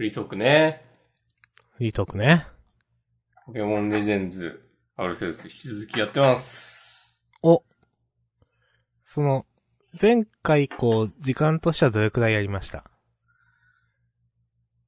[0.00, 0.82] フリートークね。
[1.76, 2.46] フリートークね。
[3.44, 7.14] ポケモンレジェンズ、アルセウス引き続きやってます。
[7.42, 7.62] お。
[9.04, 9.44] その、
[10.00, 12.90] 前回こう、時間としてはどれくらいやりました？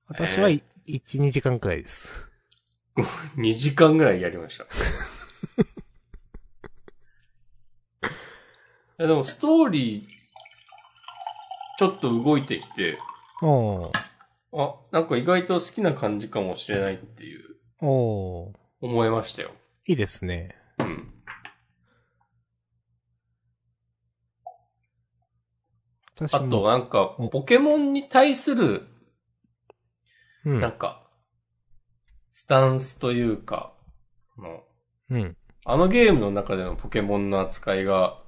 [0.09, 2.27] 私はえい、1、2時間くらいです。
[3.37, 4.65] 2時間ぐらいやりました。
[4.65, 4.67] い
[8.97, 10.07] やでもストーリー、
[11.79, 12.99] ちょっと動いてきて、
[13.43, 14.12] おー。
[14.53, 18.55] あ、なんか意外と好きな感じかもしれないっていう、おー。
[18.81, 19.53] 思いましたよ。
[19.87, 20.57] いいですね。
[20.79, 21.13] うん。
[26.15, 26.39] 私も。
[26.39, 28.87] あと、なんかお、ポケモンに対する、
[30.45, 30.61] うん。
[30.61, 31.09] なんか、
[32.33, 33.73] スタンスというか、
[34.37, 34.65] あの、
[35.11, 35.37] うん。
[35.65, 38.21] あのゲームの中でのポケモンの扱いが、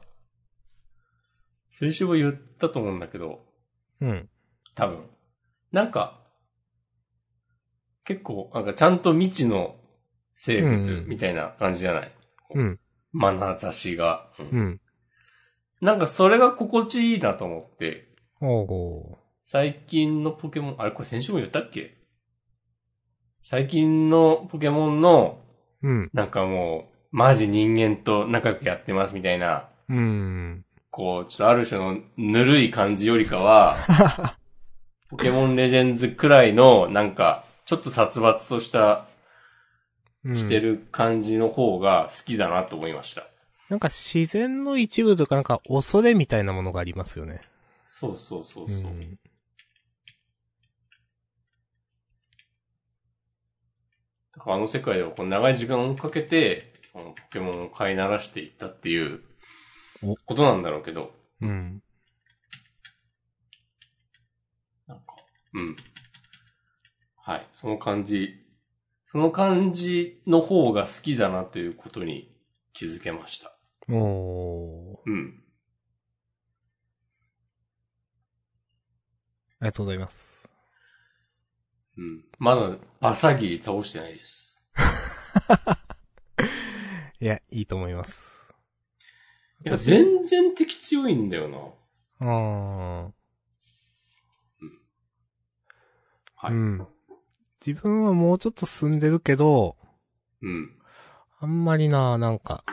[1.72, 3.44] 先週も言ったと思うんだけど、
[4.00, 4.28] うん。
[4.74, 5.10] 多分。
[5.72, 6.23] なんか、
[8.04, 9.76] 結構、なんかちゃんと未知の
[10.34, 12.12] 生物みたいな感じじゃない、
[12.54, 12.80] うん。
[13.14, 14.80] 眼差しが、うんうん。
[15.80, 18.08] なんかそれが心地いいなと思って、
[18.40, 19.16] おー。
[19.44, 21.98] 最近のポケモン、あれこれ先週も言ったっけ？
[23.42, 25.40] 最近のポケモンの、
[25.82, 26.10] うん。
[26.14, 30.64] なんかもう、マジ人間と仲良くやってますみたいな、うん。
[30.90, 33.76] こう、ちょっとある種のぬるい感じよりかは、
[35.10, 39.14] ポケモンレジェンズくらいの、なんか、ちょっと殺伐とした、うん
[40.34, 43.26] してる感じの方が好きだなと思いました。
[43.68, 47.42] なんか自然の一部とかなんか恐れみたいなものがありますよね。
[47.82, 48.90] そうそうそううそう。
[48.90, 49.18] ん。
[54.34, 59.20] だからあの世界ではこう長い時間をかけて、このポケモンを飼いならしていったっていう
[60.02, 61.12] おことなんだろうけど、
[61.42, 61.82] うん。
[64.86, 65.04] なんか、
[65.52, 65.76] うん。
[67.26, 67.48] はい。
[67.54, 68.34] その感じ、
[69.06, 72.30] その感じの方が好きだなということに
[72.74, 73.56] 気づけました。
[73.88, 74.98] おー。
[75.06, 75.42] うん。
[79.60, 80.46] ありがとうございます。
[81.96, 82.24] うん。
[82.38, 84.68] まだ、バサギリ倒してないです。
[87.20, 88.52] いや、いいと思います。
[89.64, 91.48] いや、全然敵強いんだよ
[92.20, 92.28] な。
[92.28, 93.12] あー。
[96.36, 96.52] はい。
[96.52, 96.93] ううん。
[97.70, 97.74] ん。
[97.74, 99.76] 自分はもうちょっと進んでるけど、
[101.40, 102.64] あんまりな、なんか。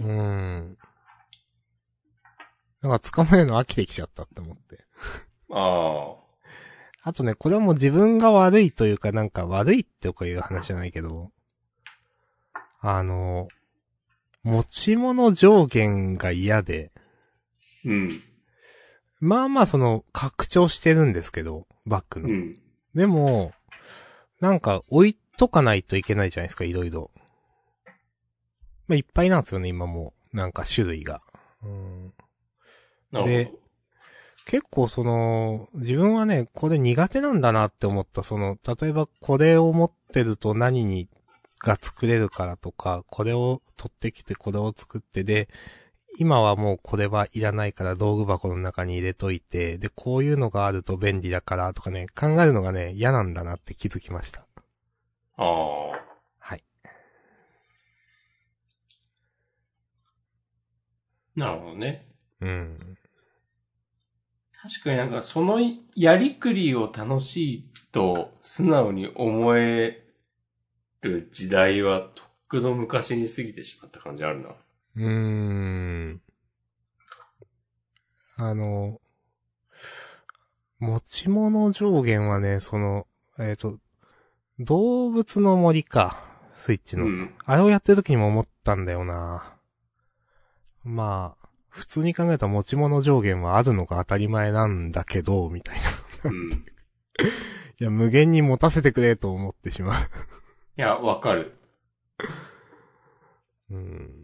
[0.00, 0.78] うーん。
[2.82, 4.84] なんか捕まえるの飽きてきちゃったって思って。
[5.50, 6.16] あ
[7.02, 11.30] あとね、これはもう自分が悪いというか、なんか悪いってこういう話じゃないけど、
[12.80, 13.48] あの、
[14.42, 17.00] 持ち物上限が嫌で、あ。
[17.86, 18.10] うん。
[19.20, 22.28] まあまあその、拡張してるんですけど、バッグの。
[22.28, 22.58] うん。
[22.94, 23.52] でも、
[24.40, 27.10] なんか置いとかないといけないじゃないですか、いろいろ。
[28.88, 30.36] まあいっぱいなんですよね、今もう。
[30.36, 31.22] なんか種類が。
[31.62, 32.12] うん
[33.12, 33.52] で
[34.46, 38.22] 結構その、自分はね、これ苦手なんだなって思った。
[38.22, 41.08] その、例えばこれを持ってると何に、
[41.62, 45.48] が作れるからとか、これを取ってきてこれを作ってで、
[46.20, 54.46] 今はもうこれはいらないから道具箱の中に入れといて、で、こういうのがあると便利だからとかね、考えるのがね、嫌なんだなって気づきました。
[55.38, 55.88] ああ。
[56.38, 56.62] はい。
[61.36, 62.06] なるほどね。
[62.42, 62.98] うん。
[64.62, 65.58] 確かになんかその
[65.94, 70.04] やりくりを楽しいと素直に思え
[71.00, 74.50] る時代はとっくの昔に過ぎてしまった感じあるな。
[74.96, 76.22] うーん。
[78.36, 79.00] あの、
[80.78, 83.06] 持ち物上限はね、その、
[83.38, 83.78] えっ、と、
[84.58, 87.04] 動物の森か、スイッチの。
[87.04, 87.34] うん。
[87.44, 89.56] あれをやってる時にも思ったんだよな。
[90.84, 96.30] まあ、普通に考えたら持ち物上限はあるのが当たり前なんだけど、みたいな。
[96.30, 96.64] いうん。
[97.78, 100.02] や、無限に持たせてくれと思ってしまう。
[100.76, 101.54] いや、わかる。
[103.70, 104.19] うん。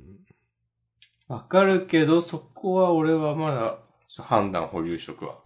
[1.28, 5.40] わかるけど、そこは俺はまだ、ちょっと判断保留しとくわ。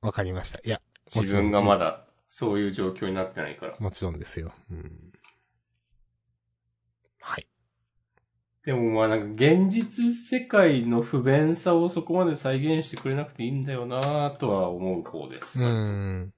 [0.00, 0.58] わかりました。
[0.64, 0.80] いや、
[1.14, 3.76] 自分がまだ、そういう状況になってないから。
[3.78, 4.52] もちろんですよ。
[4.70, 5.12] うん。
[7.20, 7.46] はい。
[8.64, 15.58] でもまあなんか現実世界の不便さをそこまで再現してくれなくていいんだよなとは思う方です。
[15.58, 16.34] うーん。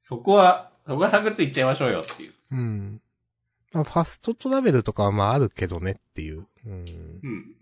[0.00, 2.32] そこは、そこはサクッと言っちゃいましょうよっていう。
[2.52, 3.02] うん。
[3.72, 6.46] まあ、ファストトラベルとかはまああるけどねっていう。
[6.64, 6.72] うん。
[6.72, 7.56] うん。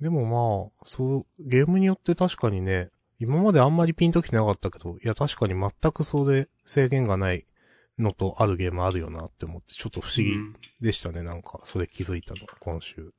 [0.00, 7.46] でもまあ、そう、ゲームによって確かにね、今まであんまりピンときてなかったけど、いや確かに全くそれ制限がない
[7.98, 13.12] のとあるゲームあるよなって思って、ちょっと不思議うんでしたね、なんか、それ気づいたの、今週。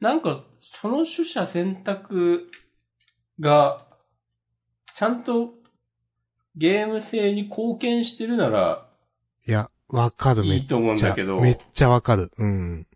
[0.00, 2.50] なんか、その取捨選択
[3.40, 3.86] が、
[4.94, 5.54] ちゃんと
[6.56, 8.87] ゲーム性に貢献してるなら
[9.88, 12.30] わかる、めっいいと思うんちゃだけど、めっちゃわかる。
[12.36, 12.86] うん。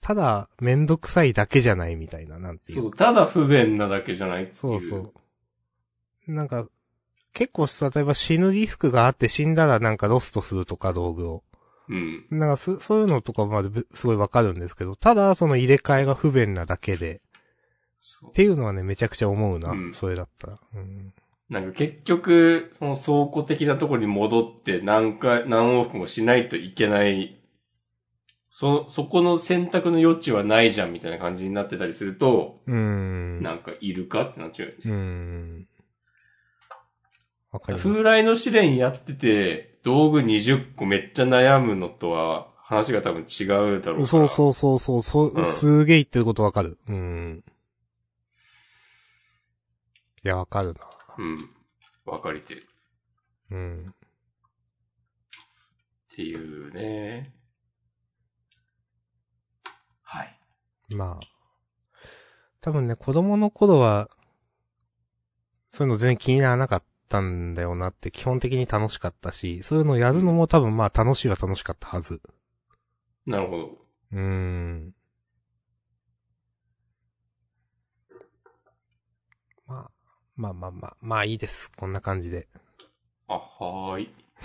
[0.00, 4.56] ただ、めんどくさいだけじゃないみたいな、なんていうそう、ただ不便なだけじゃないっていう。
[4.56, 5.12] そうそう。
[6.32, 6.66] なんか、
[7.32, 11.42] 結構さ、例えば死ぬリスクがあって死んだらなんかロストするとか道具を。
[11.88, 12.26] うん。
[12.30, 17.20] なんかそそういうのとかまですごいわかるんですけど、ただその入れ替えが不便なだけで、
[18.28, 20.58] っていうのはね、めちゃくちゃ思うな、うんそれだったら。
[20.74, 21.14] うん。
[21.48, 27.38] なんか結局、その倉庫的なところに戻って何回、何往復もしないといけない、
[28.50, 33.42] そ、そこの選択の余地はないじゃんみたいな感じになってたりすると、うーん。
[33.42, 34.80] なんかいるかってなっちゃうよね。
[34.84, 35.68] うーん。
[37.50, 37.88] わかります。
[37.88, 44.06] 風来の試練やってて、道具20個めっちゃ悩むのとは、話が多分違うだろうから。
[44.06, 46.78] そうそうそうそう、そう、うんすげえ言ってることわかる。
[46.88, 47.44] うん。
[50.24, 50.91] いや、わかるな。
[51.18, 51.22] う。
[51.22, 51.38] うん。
[52.04, 52.68] 分かりてる。
[53.50, 53.94] うん。
[56.12, 57.34] っていうね。
[60.02, 60.38] はい。
[60.90, 61.26] まあ。
[62.60, 64.08] 多分ね、子供の頃は、
[65.70, 72.20] そういうの全然気にならなかったんだよなって、基本的に楽しかったし、そういうのやるのも多分まあ楽しいは楽しかったはず。
[73.26, 73.64] なるほど。
[74.12, 74.94] うーん。
[79.66, 79.90] まあ、
[80.36, 81.70] まあまあまあ、まあいいです。
[81.76, 82.48] こんな感じで。
[83.28, 84.10] あ、はーい。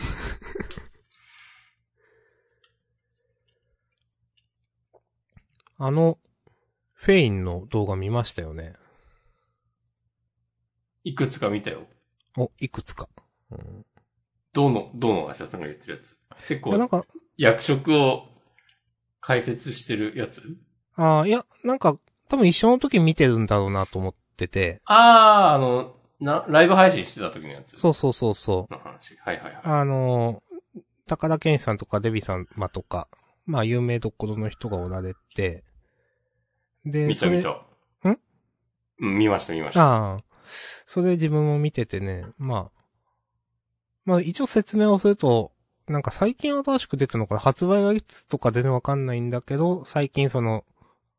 [5.80, 6.18] あの、
[6.94, 8.74] フェインの動画見ましたよね。
[11.04, 11.88] いくつか見たよ。
[12.36, 13.08] お、いくつか。
[13.52, 13.86] うん、
[14.54, 16.18] どの、どの足田さんが言ってるやつ？
[16.48, 17.08] 結いや、なん構、か、
[17.38, 18.28] 役職を
[19.22, 20.42] 解説してるやつ？
[20.96, 21.98] ああ、いや、なんか、
[22.28, 27.78] 多分一緒の時見てるんだろうなと思ってて、あー、あの、な、ライブ配信してた時のやつ。
[27.78, 28.74] そうそうそうそう。
[28.74, 29.18] の話。
[29.20, 29.62] はいはいはい。
[29.64, 33.08] あのー、高田健さんとかデビさんまとか、
[33.46, 35.64] まあ有名どころの人がおられて、
[36.86, 37.50] で、見た見た。
[37.50, 38.20] ん
[39.00, 39.82] うん、見ました見ました。
[39.82, 40.24] ああ、
[40.86, 42.82] それ自分も見ててね、まあ、
[44.06, 45.52] まあ一応説明をすると、
[45.88, 50.66] なんか最近新しく出たのかな発売がいつとか全然わかんないんだけど、最近その、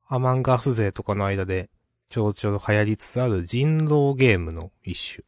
[0.06, 1.70] アマンガース勢とかの間で、
[2.08, 5.24] ちょうちょう流行りつつある人狼ゲームの一種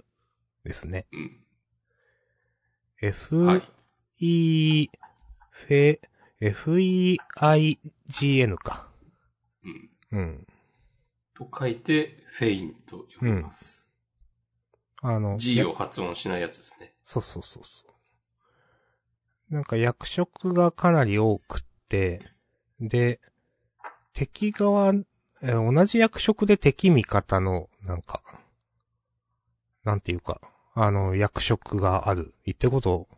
[0.64, 1.06] ですね。
[1.12, 1.44] うん。
[3.02, 3.62] F、はい。
[4.18, 4.88] E、
[5.50, 6.00] フェ、
[6.40, 7.18] F-E-I-G-N
[8.56, 8.88] か。
[9.62, 9.90] うん。
[10.12, 10.46] うん。
[11.34, 13.90] と書いて、フェインと呼びます。
[15.02, 16.94] あの、G を発音しないやつですね。
[17.04, 17.84] そうそうそうそ
[19.50, 19.54] う。
[19.54, 22.22] なんか役職がかなり多くって、
[22.80, 23.20] で、
[24.12, 24.92] 敵側、
[25.42, 28.22] えー同じ役職で敵味方の、なんか、
[29.84, 30.40] なんていうか、
[30.74, 32.34] あの、役職がある。
[32.44, 33.08] 言ってること、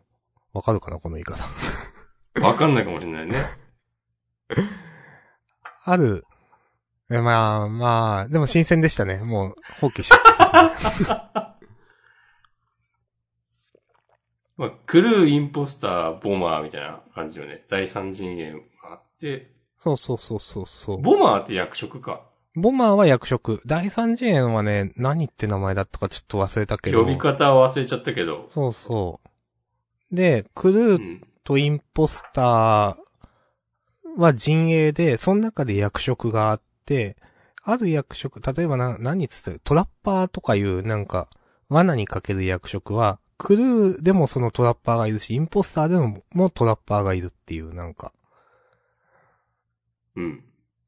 [0.53, 1.43] わかるかなこの言い方。
[2.41, 3.43] わかんないかもしれないね。
[5.83, 6.25] ある。
[7.09, 9.17] えまあ、まあ、でも新鮮でしたね。
[9.17, 10.19] もう、放棄しちゃっ
[11.05, 11.57] た。
[14.55, 18.59] まあ、クルー、インポスター、ボマーみたいな感じのね、第三陣営が
[18.93, 19.52] あって、
[19.83, 21.01] そうそうそうそうそう。
[21.01, 22.21] ボマーって役職か。
[22.55, 23.61] ボマーは役職。
[23.65, 27.03] 第三次元はね、何って名前だったかちょっと忘れたけど。
[27.03, 28.45] 呼び方は忘れちゃったけど。
[28.47, 29.19] そうそ
[30.11, 30.15] う。
[30.15, 31.27] で、クルーうん。
[31.43, 32.95] とインポスター
[34.17, 37.17] は陣営で、その中で役職があって、
[37.61, 41.27] ある役職、例えばな、何つって、トラッパーとかいうなんか、
[41.67, 48.13] 罠にかける役職は、クルーでもそのトラッパーがいるし、インポスターでももトラッパーがいるっていう、なんか、
[50.15, 50.43] うん。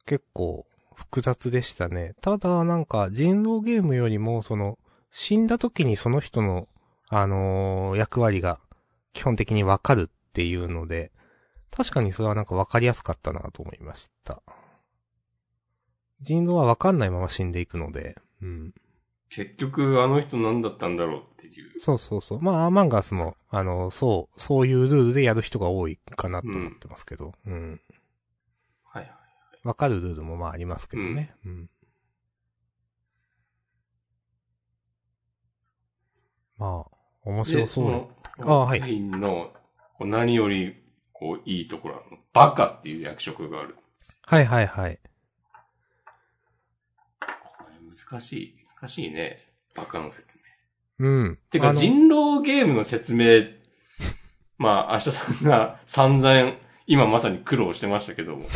[0.06, 0.66] 結構
[0.96, 2.14] 複雑でしたね。
[2.22, 4.78] ただ、なんか、人狼ゲームよりも、その、
[5.12, 6.68] 死んだ時にその人の、
[7.08, 8.60] あのー役割が
[9.14, 11.12] 基本的にわかるっていうので、
[11.72, 14.42] 確かにそれはなんかわかりやすかったなと思いました。
[16.22, 18.74] 人狼はわかんないまま死んでいくので、うん。
[19.30, 21.80] 結局、あの人何だったんだろうっていう。
[21.80, 22.42] そうそうそう。
[22.42, 27.54] まあ、アーマンガスも、あの、そう、そういうルールでやる人が多いかなと思ってますけど、うん。
[27.54, 27.80] はいはい。
[29.66, 31.34] わかるルールもまあありますけどね。
[31.44, 31.70] うん。
[36.60, 38.46] まあ、面白で、そうだ。
[38.46, 39.52] の、あはいの、
[40.00, 40.76] 何より、
[41.12, 43.76] こう、いいところは、バカっていう役職がある。
[44.22, 45.00] はいはいはい。
[47.20, 47.28] こ
[47.68, 47.76] れ
[48.08, 48.56] 難しい。
[48.80, 49.40] 難しいね。
[49.74, 50.38] バカの説
[51.00, 51.24] う明。
[51.32, 51.40] ん。
[51.50, 53.46] てか、人狼ゲームの説明、
[54.60, 56.54] まあ、明日さんが散々、
[56.88, 58.46] 今まさに苦労してましたけども。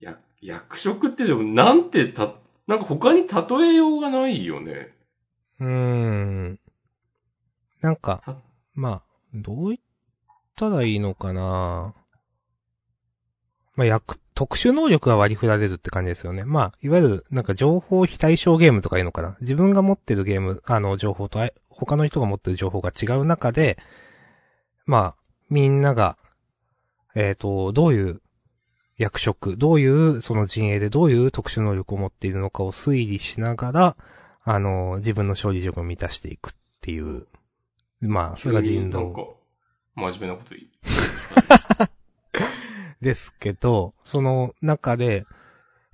[0.00, 2.34] や、役職ってでもなんてた、
[2.66, 3.36] なんか他に例
[3.72, 4.94] えようがないよね。
[5.60, 6.60] うーん。
[7.80, 8.36] なんかた、
[8.74, 9.02] まあ、
[9.34, 9.80] どう言っ
[10.56, 11.94] たらいいのかな
[13.74, 16.44] まあ、役、特殊能力が割り振られるって感じですよね。
[16.44, 19.36] まあ、いわゆる、なんか情報非対称ゲームとかいうのかな。
[19.40, 21.50] 自分が持ってるゲーム、あの、情報とあ、
[21.84, 23.76] 他の人が持ってる情報が違う中で、
[24.86, 25.16] まあ、
[25.50, 26.16] みんなが、
[27.14, 28.22] えっ、と、どういう
[28.96, 33.96] 役職、どういうその陣営でどういう特殊能力を持っているのかを推理しながら、
[34.44, 37.26] あの、自分の勝利条件を満たしていくっていう。
[38.00, 39.26] まあ、それが人狼急になんか、
[39.94, 40.70] 真面目なこと言い。
[43.00, 45.26] ですけど、その中で、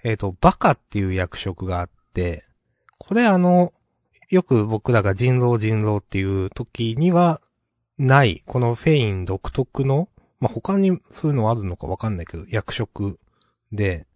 [0.05, 2.47] えっ、と、バカっていう役職があって、
[2.99, 3.73] これあの、
[4.29, 7.41] よく僕らが人狼人狼っていう時には、
[7.99, 10.09] ない、このフェイン独特の、
[10.39, 13.19] まあ、他にそういうのはあるのかわかんないけど、役職
[13.73, 14.07] で、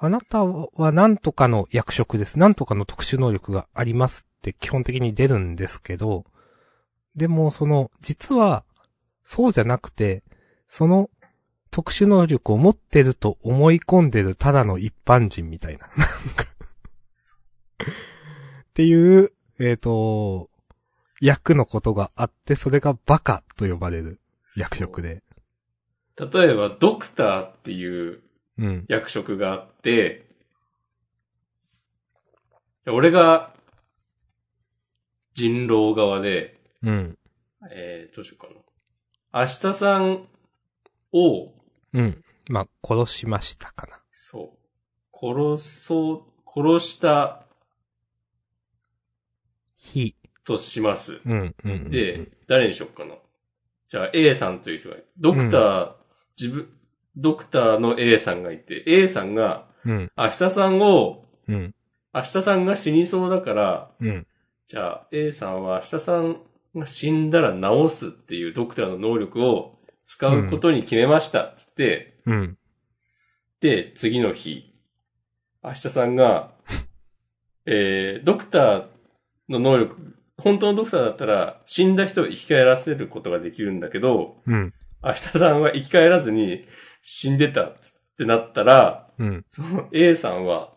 [0.00, 2.38] あなたは何とかの役職です。
[2.38, 6.24] 何とかの特殊能力がありますって基本的に出るんですけど、
[7.14, 8.64] でもその、実は、
[9.24, 10.22] そうじゃなくて、
[10.68, 11.10] その
[11.70, 15.88] 特殊能力を持ってると思い込んでるただの一般人みたいな。
[18.78, 20.50] っていう、えっ、と、
[21.20, 24.20] 役のことがあって、それがバカと呼ばれる
[24.54, 25.24] 役職で。
[26.16, 28.22] 例えば、ドクターっていう
[28.56, 28.84] うん。
[28.88, 30.26] 役職があって、
[32.86, 33.52] 俺が
[35.34, 37.18] 人狼側で、うん。
[37.72, 38.46] えー、どうしようか
[39.32, 39.40] な。
[39.40, 40.28] 明日さん
[41.12, 41.52] を、
[41.94, 42.22] うん。
[42.48, 44.00] まあ、殺しましたかな。
[44.12, 44.56] そ
[45.12, 47.47] う、殺そう、殺した
[49.78, 50.14] ひ。
[50.44, 51.20] とします。
[51.24, 51.54] うん。
[51.64, 51.90] うんうん。
[51.90, 53.14] で、誰にしよっかな。
[53.88, 55.92] じゃあ A さんという人がドクター、
[56.38, 56.68] 自分、
[57.16, 60.12] ドクターの A さんがいて、A さんが、うん。
[60.16, 61.74] 明日さんを、うん。
[62.14, 64.26] 明日さんが死にそうだから、うん。
[64.66, 66.40] じゃあ A さんは明日さん
[66.74, 71.54] が死んだら治すっていうドクターの能力を使うことに決めました。
[71.56, 72.58] つって、うん。
[73.60, 74.74] で、次の日、
[75.62, 76.52] 明日さんが、
[77.66, 78.86] えー、ドクター
[79.48, 79.96] の能力、
[80.36, 84.74] 本当のドクターだったら死んだ人を生き返らせることができるんだけど、うん。
[85.02, 86.66] 明日さんは生き返らずに
[87.02, 87.74] 死んでたっ
[88.16, 89.44] てなったら、うん。
[89.50, 90.74] その A さんは、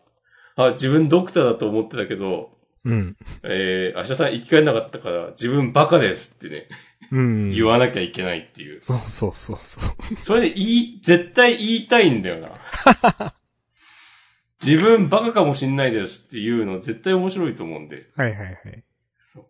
[0.56, 2.50] あ、自分ドクターだと思ってたけど、
[2.84, 3.16] うん。
[3.44, 6.68] えー、明日さん生き返らなかったから自分バカですってね、
[7.12, 7.50] うん。
[7.50, 8.82] 言わなきゃいけないっていう。
[8.82, 10.16] そうそうそうそう。
[10.16, 13.34] それで言い、絶対言いたいんだよな。
[14.64, 18.10] 自分バカかもしんないですっていうの絶対面白いと思うんで。
[18.16, 18.84] はいはいはい。
[19.20, 19.44] そう。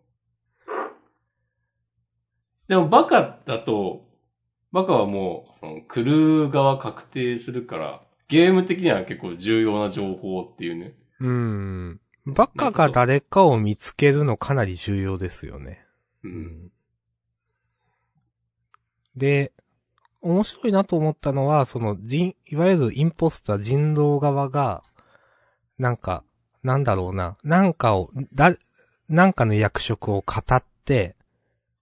[2.67, 4.05] でもバカだと、
[4.71, 10.95] バカはもう、その、狂う側確定するから、ゲーム的には結構重要な情報っていうね。
[11.19, 12.01] うん。
[12.25, 15.85] バカが誰かを見つけるのかなり重要ですよね。
[16.23, 16.27] う。。
[16.27, 16.71] うん
[19.15, 19.51] で、
[20.21, 24.83] 面白いなと思ったのは、その人、いわゆるインポスター人狼側が、
[25.77, 26.23] なんか、
[26.63, 28.55] なんだろうな、なんかを、だ、
[29.09, 31.15] なんかの役職を語って、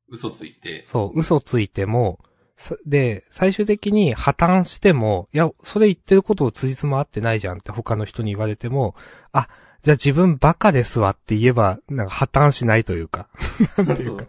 [0.10, 0.84] 嘘ついて。
[0.86, 2.20] そう、嘘ついても、
[2.58, 8.96] さで、最終的に破綻しても、いや、それ言ってることを辻褄合ってないじゃんって他の人に言われても、
[9.32, 9.48] あ、
[9.84, 13.28] じゃあ自分バカですわって言えば、なんか破綻しないというか。
[13.98, 14.28] そう。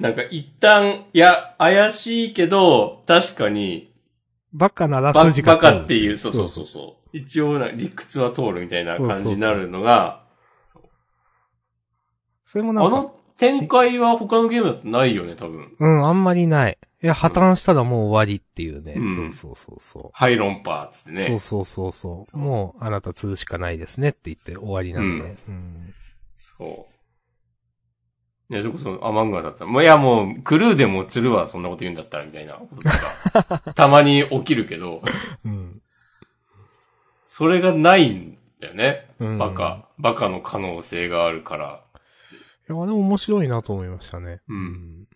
[0.00, 3.94] なんか一旦、いや、怪しいけど、確かに、
[4.52, 7.05] バカならバ筋がバカっていう、そうそうそうそう。
[7.16, 10.24] 一応な、理屈は通るみたいな感じになるのが、
[12.44, 15.74] それもなんか、あの展開は他のゲームだとないよね、多分。
[15.78, 16.78] うん、あんまりない。
[17.02, 18.94] いや、破綻したらもう終わりっていうね。
[18.96, 20.10] うんそうそうそうそう。
[20.12, 21.26] はい、論破、つってね。
[21.26, 22.36] そうそうそうそう。
[22.36, 25.36] もう、あなた釣るしかないですねって言って終わりなんで。
[25.48, 25.94] うん。
[26.34, 26.86] そ
[28.50, 28.52] う。
[28.52, 35.02] いや、それこそアマンガーだったら、もういやもう、クルーでも釣るわ、そんなこと言うんだったら、みたいなこととか、 たまに起きるけど、
[35.44, 35.82] うん。
[37.36, 39.10] それがないんだよね。
[39.18, 39.90] うんバカ。
[39.98, 41.84] バカの可能性があるから。
[42.66, 44.40] いや、あれ面白いなと思いましたね。
[44.48, 45.06] うん。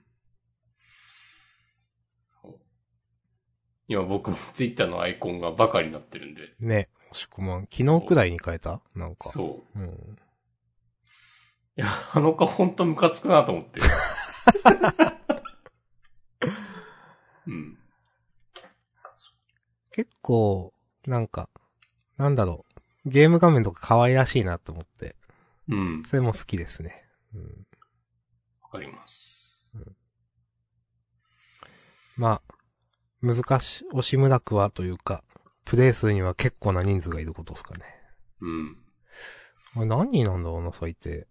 [3.89, 6.53] 今僕もツイッターのアイコンがバカになってるんで。
[6.61, 6.91] ね。
[7.09, 8.83] もしくも、昨日くらいに変えた？
[8.95, 9.31] なんか。
[9.31, 9.81] そう。
[9.81, 9.83] う。
[9.83, 9.89] ん。
[9.89, 9.93] い
[11.77, 13.81] や、あの子ほんとムカつくなと思って。
[17.49, 17.79] うん。
[19.91, 20.75] 結構、
[21.07, 21.49] なんか、
[22.21, 22.67] なんだろ
[23.07, 23.09] う。
[23.09, 25.17] ゲーム画面とか可愛らしいなと思って、
[25.69, 26.03] うん。
[26.05, 27.05] それも好きですね。
[27.35, 27.67] うん、
[28.62, 29.73] わかります。
[32.17, 32.55] まあ、
[33.23, 35.25] 難し、惜しむらくはというか、
[35.65, 37.85] プレイ数には結構な人数がいることですかね。
[38.43, 38.77] うん。
[39.77, 41.27] あれ何人なんだろうな、最低。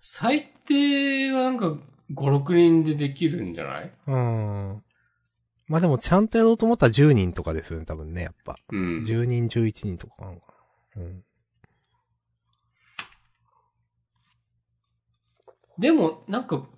[0.00, 1.78] 最低はなんか5、
[2.14, 3.92] 6人でできるんじゃない？
[4.08, 4.84] うーん。
[5.66, 8.56] まあでもちゃんとやろうと思ったら10人とかですよね、多分ね、やっぱ。
[8.70, 9.04] うん。
[9.04, 10.54] 10人、11人とかなのか
[10.96, 11.02] な。
[11.02, 11.24] うん。
[15.78, 16.68] でも、なんか、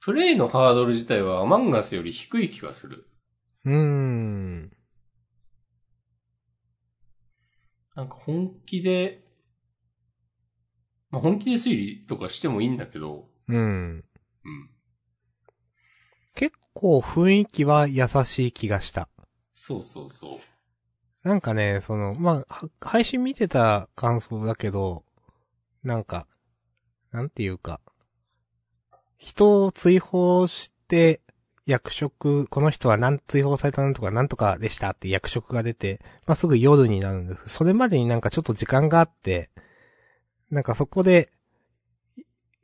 [0.00, 3.06] プレイのハードル自体はアマンガスより低い気がする。
[3.64, 4.76] うーん。
[7.94, 9.24] なんか本気で、
[11.10, 14.04] まあ、本気で推理とかしてもいいんだけど、うん。
[14.44, 14.73] うん。
[16.74, 19.08] 結構雰囲気は優しい気がした。
[19.54, 21.28] そうそうそう。
[21.28, 25.04] なんかね、その、まあ、は配信見てた感想だけど、
[25.84, 26.26] なんか、
[27.12, 27.80] なんていうか、
[29.18, 31.20] 人を追放して、
[31.64, 37.48] 役職、この人は何追放されたなんとかなんとかでしたって役職が出て、まあ、すぐ夜になるんです。
[37.50, 39.48] それまでになんかちょっと時間があって、
[40.50, 41.30] なんかそこで、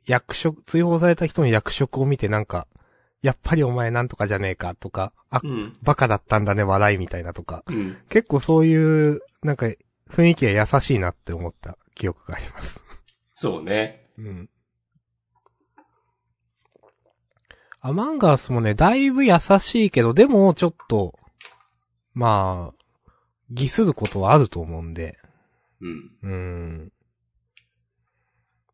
[0.05, 2.67] 役職、追放された人の役職を見てなんか、
[3.21, 5.73] やっぱりお前なんとかじゃねえかとか、あう、ん。
[5.83, 7.97] バカだったんだね、笑いみたいなとか、うん。
[8.09, 9.67] 結構そういう、なんか、
[10.09, 12.81] 雰囲気が優しいなって思った記憶があります。
[13.35, 14.09] そうね。
[14.17, 14.49] うん。
[17.79, 21.17] アマンガースもね、だいぶ優しいけど、でもちょっと、
[22.13, 22.83] まあ、
[23.49, 25.17] 偽することはあると思うんで、
[25.79, 26.11] うん。
[26.21, 26.91] うーん。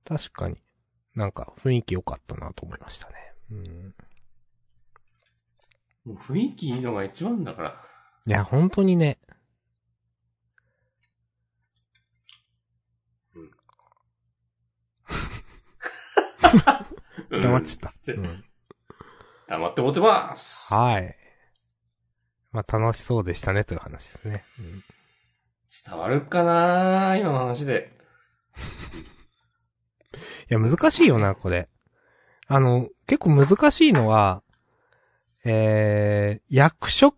[0.04, 0.58] 確かに、
[1.16, 3.16] なんか雰囲気良かったなと思いましたね。
[3.52, 3.96] うん。
[6.08, 7.76] もう雰囲気いいのが一番だから。
[8.26, 9.18] いや、本当にね。
[13.36, 13.40] う
[17.40, 18.14] ん黙っちゃった。
[18.14, 18.44] うん。
[19.50, 20.74] 黙って持ってます。
[20.74, 21.14] はい。
[22.54, 24.46] まあ楽しそうでしたねという話ですね。
[24.60, 24.84] うん
[25.86, 27.92] 伝わるかな今の話で。
[30.50, 31.68] いや、難しいよな、これ。
[32.48, 34.42] あの、結構難しいのは、
[35.48, 37.16] えー、役職、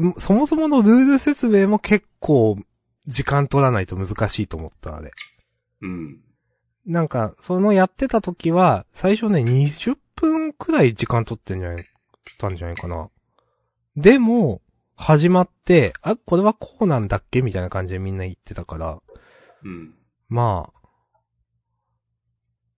[0.00, 2.56] んそもそものルール説明も結構
[3.06, 5.10] 時間取らないと難しいと思った、あれ。
[5.82, 6.20] うん。
[6.86, 11.86] なんか、そのやってた時は、最初ね、20分くらい時間取ってんじゃない、
[12.38, 13.10] たんじゃないかな。
[13.96, 14.62] でも、
[14.96, 19.00] 始まって、あ、これはこうなんだっけみたいな感じでみんな言ってたから、
[19.62, 19.94] うん。
[20.28, 20.78] まあ、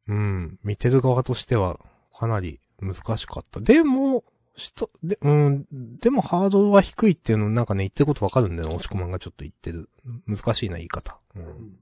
[0.06, 1.78] うん、見てる側としては、
[2.12, 3.60] かなり難しかった。
[3.60, 5.66] でも、人、で、うん、
[6.00, 9.88] でもハードルは低いっていうのなんかね、言ってることわかるんだよな、押し込まんがちょっと言ってる。
[10.26, 11.18] 難しいな、言い方。
[11.34, 11.78] うん、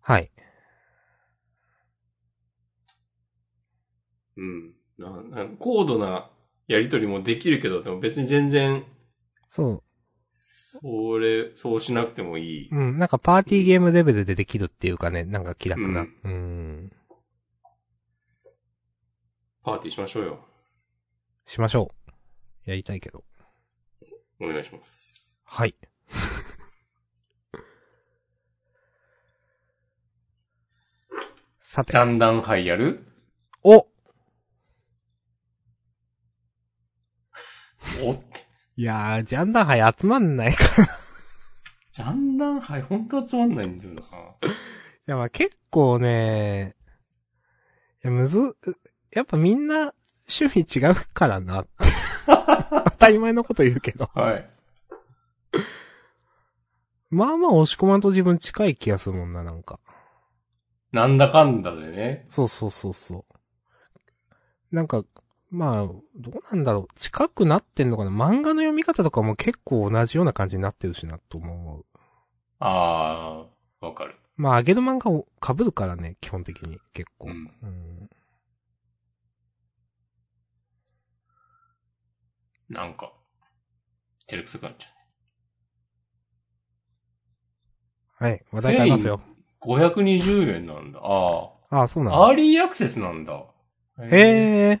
[0.00, 0.30] はい。
[4.36, 4.74] うん。
[4.98, 6.30] な、な高度な
[6.68, 8.84] やりとりもできるけど、でも別に全然、
[9.48, 9.82] そう。
[10.44, 12.68] それ、そうしなくてもいい。
[12.70, 16.02] うん、なんかパーティーゲームレベルでできるっていうかね、なんか気楽な。
[16.02, 16.65] ううん。
[19.66, 20.38] パーティーしましょうよ。
[21.44, 21.90] しましょ
[22.66, 22.70] う。
[22.70, 23.24] やりたいけど。
[24.40, 25.40] お願いします。
[25.44, 25.74] はい。
[31.58, 31.92] さて。
[31.92, 33.04] だんだん杯やる？
[33.64, 33.88] お
[38.04, 38.12] お？
[38.12, 38.46] って。
[38.76, 40.84] いやー、ジャンダン杯集まんないから。
[40.84, 40.86] い
[41.90, 44.02] ジャンダン杯ほんとつまんないんだよな。
[45.06, 46.76] や、まあ結構ね、
[48.04, 48.56] いや、むず、
[49.16, 49.94] やっぱみんな
[50.28, 51.64] 趣味違うからな。
[52.26, 54.10] 当たり前のこと言うけど。
[54.12, 54.50] はい。
[57.08, 59.80] まあまあ押し込まんと自分近い気がするもんな、なんか。
[60.92, 62.26] なんだかんだでね。
[62.28, 63.24] そうそうそうそ
[64.70, 64.74] う。
[64.74, 65.02] なんか、
[65.50, 65.74] まあ、
[66.14, 66.88] どうなんだろう。
[66.98, 71.86] 近くなってんのかな漫画の読み方とかも結構同じような感じになってるしな、と思う。
[72.58, 74.16] あー、わかる。
[74.36, 76.78] まあ、あげる漫画を被るからね、基本的に。
[76.92, 77.28] 結構。
[77.28, 77.50] うん。
[77.62, 78.10] うん
[82.68, 83.12] なんか、
[84.26, 84.88] 照れくさくなっちゃ
[88.18, 89.20] はい、話題変えますよ。
[89.62, 89.68] う。
[89.68, 91.00] 520円なんだ。
[91.02, 92.16] あああ、そうなんあ。
[92.18, 92.24] だ。
[92.26, 93.32] アーリーアクセスなんだ。
[94.00, 94.08] へえ。
[94.08, 94.80] へえ。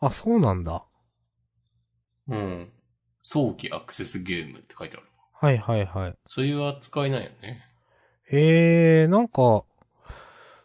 [0.00, 0.84] あ、そうなんだ。
[2.28, 2.72] うん。
[3.22, 5.06] 早期アクセスゲームって書いてある。
[5.32, 6.14] はいはいはい。
[6.26, 7.66] そういう扱いなんよね。
[8.30, 9.64] へえ、なんか、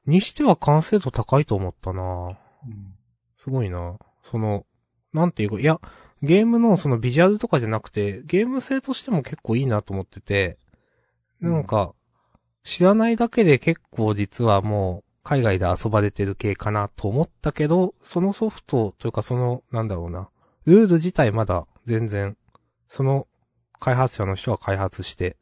[0.06, 2.96] にしては完成度高いと思ったなうん。
[3.38, 3.98] すごいな。
[4.22, 4.67] その、
[5.18, 5.80] なんていうか、いや、
[6.22, 10.58] ゲームのそのビジュアルとかじゃなくて、ゲーム性としても結構いいなと思ってて、
[11.40, 11.94] なんか、
[12.64, 20.30] 知らないだけで結構実はもう、海外で遊ばれてる系かなと思ったけど、そのソフトというかその、なんだろうな、
[20.66, 22.38] ルール自体まだ全然、
[22.88, 23.28] その
[23.80, 25.38] 開発者の人は開発して、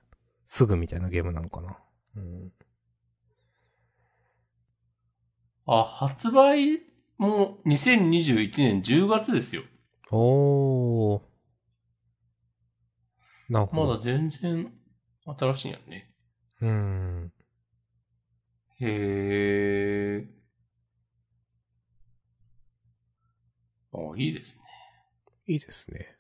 [0.45, 1.77] すぐみたいなゲームなのかな。
[2.15, 2.51] うん。
[5.67, 6.79] あ、発売
[7.17, 9.63] も2021年10月ですよ。
[10.11, 11.21] おー。
[13.49, 13.87] なるほど。
[13.87, 14.71] まだ全然
[15.25, 16.11] 新しいんやね。
[16.61, 17.33] うーん。
[18.81, 18.85] へ
[20.21, 20.27] え。
[23.93, 24.63] あ、いいですね。
[25.47, 26.17] いいですね。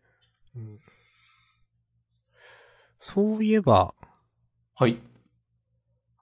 [0.55, 0.79] うん。
[2.99, 3.93] そういえば、
[4.75, 4.99] はい。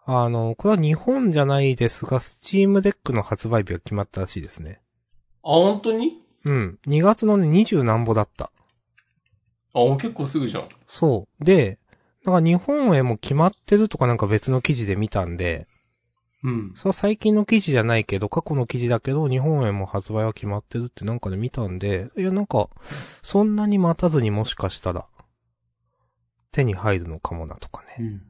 [0.06, 4.82] あの、これは日本じゃないですが、 Steam Deck の発売日が決まったらしいですね。
[5.44, 6.22] あ、本当に？
[6.46, 6.80] うん。
[6.88, 8.52] 2月のね、20何歩だった。
[9.74, 10.70] あ、結構すぐじゃん。
[10.88, 11.44] そう。
[11.44, 11.80] で、
[12.26, 15.68] なんか日本へも決まってるとかなんか別の記事で見たんで、
[16.44, 16.72] うん。
[16.76, 22.70] それは最近の記事じゃないけど、過去の記事だけど、日本へも発売は決まってるってなんかで見たんで、いやなんか、
[23.22, 25.06] そんなに待たずにもしかしたら、
[26.52, 27.96] 手に入るのかもなとかね。
[28.00, 28.22] うん。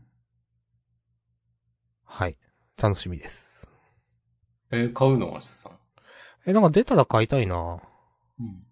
[2.13, 2.37] はい。
[2.79, 3.67] 楽しみです。
[4.71, 5.79] えー買うの明日さん。
[6.45, 7.81] え、なんか出たら買いたいな
[8.39, 8.63] うん。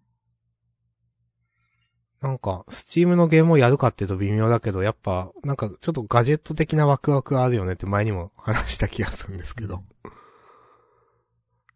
[2.21, 9.83] なんか、スチームのゲームをやるかっていうと微妙だけど、やっぱ、なんかちょっとガジェット的なワクワクがあるよねって前にも話した気がするんですけど。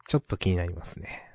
[0.07, 1.31] ちょっと気になりますね。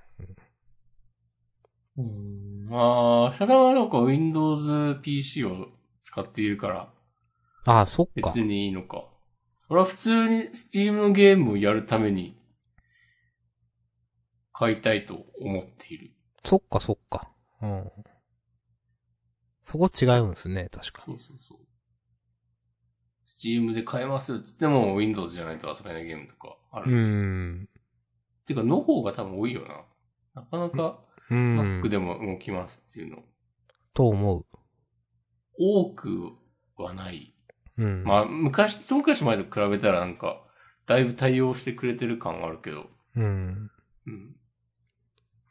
[1.96, 2.68] うん。
[2.72, 5.68] ああ、下さんはなんか Windows PC を
[6.02, 6.92] 使っているから、
[7.64, 8.40] ああ、そっか別。
[8.40, 9.04] にいいのか。
[9.70, 12.36] それは普通に Steam のゲームをやるために、
[14.52, 16.10] 買いたいと思っている。
[16.44, 17.30] そっかそっか。
[17.62, 17.90] うん。
[19.62, 21.58] そこ違うんですね、確かそうそうそう。
[23.28, 26.90] Steam で買えますっつっても Windows じゃないと遊べないゲームとかある。
[26.90, 27.68] うーん。
[28.46, 29.84] てか、の方が多分多いよな。
[30.34, 30.98] なかなか
[31.30, 31.88] Mac。
[31.88, 33.22] でも動きますっていうの。
[33.94, 34.46] と思う。
[35.56, 36.32] 多く
[36.76, 37.29] はない。
[37.80, 38.04] うん。
[38.04, 40.42] まあ、昔、一昔前と比べたらなんか、
[40.86, 42.90] だいぶ対応してくれてる感はあるけど。
[43.16, 43.70] うん。
[44.06, 44.36] うん。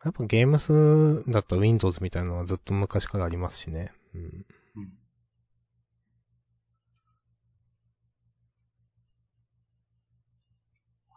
[0.06, 3.92] やっぱゲームスだと Windows みたいなのはずっと昔からありますしね。
[4.13, 4.46] うん。
[4.76, 5.00] うん。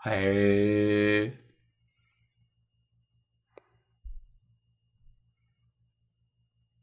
[0.07, 1.42] へえ。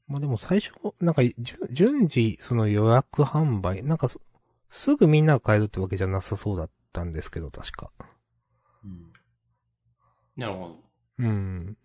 [0.10, 1.22] まあでも最初、なんか、
[1.69, 4.19] 順次、その予約販売、なんかす、
[4.67, 7.91] すぐみんなが買えるってわけじゃなさそうだったんですけど、確か。
[8.84, 9.13] うん。
[10.36, 10.84] なるほど。
[11.19, 11.78] うん。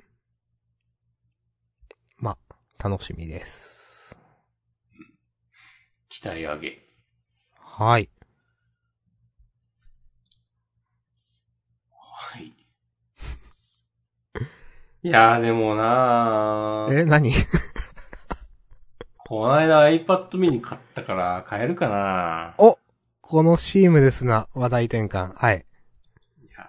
[2.16, 4.16] まあ、楽しみです。
[6.08, 6.78] 期待上げ。
[7.58, 8.08] はい。
[11.90, 12.46] はい。
[15.02, 17.30] いやーでもなーえ、何？
[19.26, 22.78] この間 iPad mini 買ったから買えるかなお
[23.22, 25.32] このシームレスな話題転換。
[25.34, 25.64] はい。
[26.42, 26.68] いや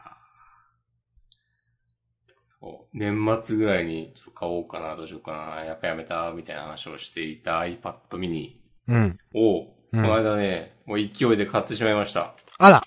[2.93, 8.53] 年末ぐらいにちょっと買おうかな、どうしようかな、やっぱやめた、みたいな話をしていた iPad mini
[8.87, 9.19] うん。
[9.33, 12.35] を、こうんの間ね、もう勢いで買ってしまいました。
[12.57, 12.83] あら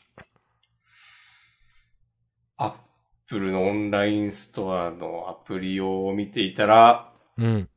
[2.56, 7.68] Apple のオンラインストアのアプリを見ていたら、うん。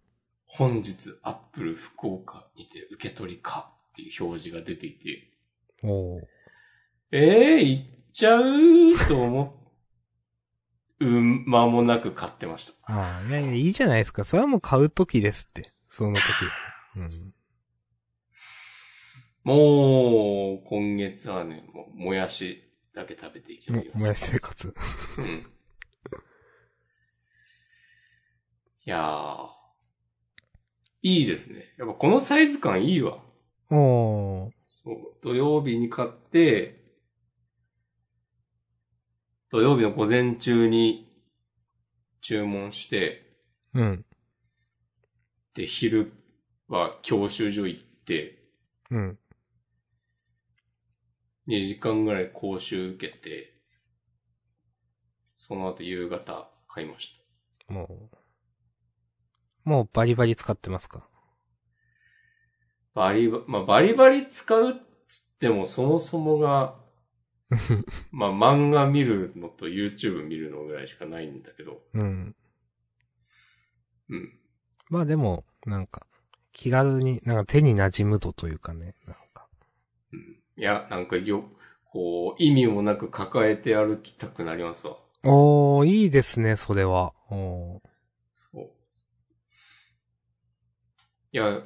[0.54, 5.32] 本日 Apple 福岡にて受け取りかっていう表示が出ていて、
[5.84, 6.22] おー
[7.14, 7.84] ええー、行っ
[8.14, 9.62] ちゃうと思
[11.00, 12.94] う、間もなく買ってました。
[12.94, 14.24] ああ、いやいや、いいじゃないですか。
[14.24, 15.72] それはもう買う時ですって。
[15.90, 16.22] その時。
[16.98, 17.10] うん。
[19.44, 23.88] もう、今月はね、もう、もやしだけ食べていきます。
[23.94, 24.76] も、もやし生活。
[25.18, 25.26] うん。
[28.84, 29.61] いやー、
[31.04, 31.74] いいですね。
[31.78, 33.24] やっぱこのサイズ感いいわ。
[33.70, 34.52] おー。
[34.66, 36.80] そう、土曜日に買って、
[39.50, 41.12] 土曜日の午前中に
[42.22, 43.36] 注文して、
[43.74, 44.06] うん。
[45.54, 46.14] で、昼
[46.68, 48.38] は教習所行って、
[48.90, 49.20] うん。
[51.48, 53.54] 2時間ぐらい講習受けて、
[55.36, 57.14] その後夕方買いまし
[57.68, 57.74] た。
[57.74, 58.21] もう。
[59.64, 61.08] もうバリバリ使ってますか？
[62.94, 64.74] バリバ、まあ、バリバリ使うっ
[65.08, 66.76] つってもそもそもが、
[68.12, 72.36] まあ、漫画見るのと YouTube 見るのぐらいしかないんだけど、うん。
[74.10, 74.40] うん。
[74.90, 76.02] まあでも、なんか、
[76.52, 79.48] 気軽に、なんか手に馴染むとというかね、なんか。
[80.12, 80.20] うん。
[80.58, 81.50] いや、なんかよ、
[81.86, 84.98] こう、意味もなく抱えて歩きたくなりますわ。
[85.24, 87.14] おー、いいですね、それは。
[87.30, 87.82] おー
[88.52, 88.72] そう。
[91.34, 91.62] いや、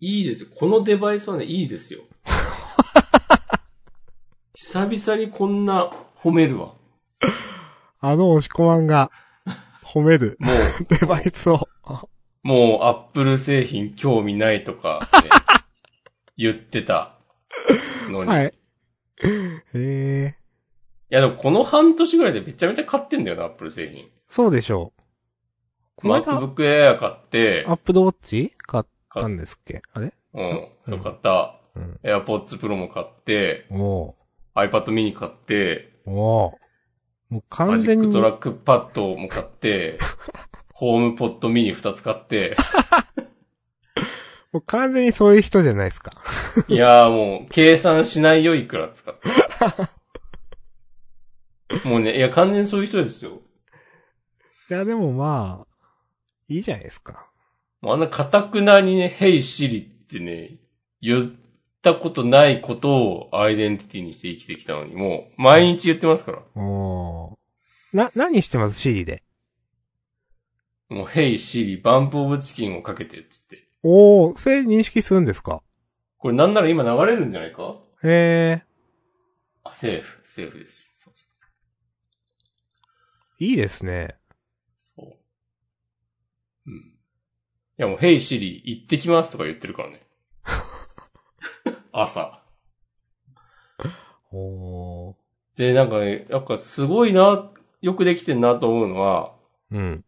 [0.00, 0.48] いいですよ。
[0.54, 2.02] このデバイスはね、いいですよ。
[4.54, 6.74] 久々にこんな褒めるわ。
[8.00, 9.10] あの押し込まんが、
[9.82, 10.56] 褒めるもう、
[11.00, 11.68] デバイスを。
[12.42, 15.30] もう、アップル製品興味ないとか、ね、
[16.36, 17.16] 言ってた
[18.08, 18.30] のに。。
[18.30, 18.50] はいい。
[19.74, 20.44] ええ
[21.14, 24.08] や、でもこの半年ぐらいでめちゃめちゃ買ってんだよな、アップル製品。
[24.28, 25.02] そうでしょう。
[26.04, 28.52] MacBook Air 買ってア、ップルウォッチ？
[28.66, 29.82] 買ったんですっけ？
[29.92, 30.12] あれ？
[30.34, 31.60] うん、うん買った。
[31.76, 31.98] うん。
[32.02, 34.70] AirPods Pro も買って、おー。
[34.70, 36.14] iPad mini 買って、おー。
[36.14, 36.58] も
[37.30, 39.98] うマ完全にジックト、ラックパッドも買って、
[40.72, 42.56] ホームポットミニ2つ買って、
[44.52, 46.12] もう完全にそういう人じゃないですか？
[46.68, 49.14] いやーもう、計算しないよいくら使っ
[51.82, 51.88] て。
[51.88, 53.40] もうね、いや、完全にそういう人ですよ。
[54.70, 55.73] いや、でもまあ、
[56.48, 57.26] いいじゃないですか。
[57.82, 60.58] あんな堅くなにね、Hey Siri ってね、
[61.00, 61.32] 言っ
[61.82, 66.42] たことないことをアイデンティティにして生きてきたのに、もう、毎日言ってますから。
[66.54, 67.96] おー。
[67.96, 68.80] な、何してます？
[68.80, 69.22] Siri で。
[70.88, 73.68] もう、Hey Siri、 BUMP OF CHICKEN をかけて、つって。
[73.82, 75.62] おー、それ認識するんですか？
[76.16, 77.76] これなんなら今流れるんじゃないか？
[78.02, 78.62] へえ、
[79.62, 81.02] あ、セーフ、セーフです。
[81.04, 81.14] そう
[83.38, 84.16] いいですね。
[86.64, 86.72] そう。
[86.72, 86.78] うん。
[86.78, 86.92] い
[87.76, 90.02] やもう、Hey Siri、行ってきますとか言ってるからね。
[91.92, 92.42] 朝。
[94.32, 95.14] おー。
[95.56, 97.50] で、なんかね、やっぱすごいな、
[97.80, 99.34] よくできてんなと思うのは、
[99.70, 100.04] うん。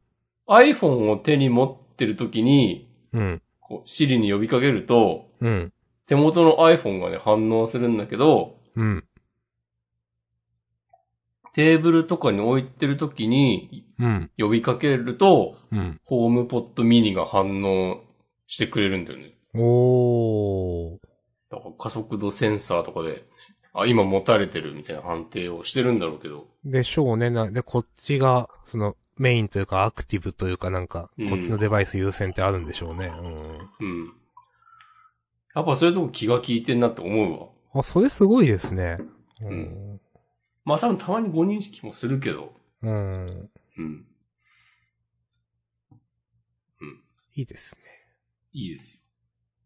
[0.49, 3.43] iPhone を手に持ってる時に、うん。
[3.61, 5.73] こう、Siri に呼びかけると、うん。
[6.07, 9.05] 手元の iPhone がね、反応するんだけど、うん。
[11.57, 14.31] テーブルとかに置いてる時にうん。
[14.37, 15.99] 呼びかけると、うん。
[16.05, 18.03] ホームポットミニが反応
[18.47, 19.33] してくれるんだよね。
[19.55, 20.99] おー。
[21.51, 23.25] だから加速度センサーとかで、
[23.73, 26.47] あ、今持たれてるみたいな判定をしてるんだろうけど。
[26.67, 27.31] でしょうね。
[27.31, 33.11] な、で、こっちが、その、メインというか、アクティブというかなんか、うんこっちのデバイス優先ってあるんでしょうね。
[33.81, 34.13] うん。
[35.55, 37.49] やっぱそういうとこ気が利いてんなって思うわ。
[37.77, 37.81] うん。
[37.81, 38.99] あ、それすごいですね。
[39.41, 40.01] うん
[40.67, 42.53] まあ多分たまに誤認識もするけど。
[42.83, 43.49] うん。
[43.79, 43.85] うん。
[43.85, 43.85] う
[46.85, 46.89] ん。
[47.35, 47.83] いいですね。
[48.53, 49.01] いいですよ。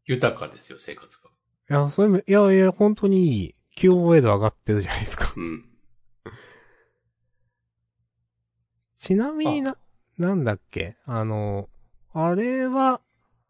[0.07, 1.31] 豊かですよ、生活が。
[1.71, 3.55] いや、それも、いやいや、本当にいい。
[3.77, 5.33] QOL 上がってるじゃないですか。
[5.37, 5.65] うん。
[8.97, 9.79] ちなみにな、
[10.19, 10.97] なんだっけ？
[11.07, 11.71] あの、
[12.13, 13.01] あれは、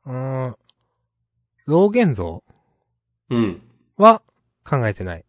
[0.07, 0.57] うーん、
[1.67, 2.45] 老現像
[3.31, 3.63] うん。
[3.97, 4.23] は
[4.65, 5.25] 考えてない。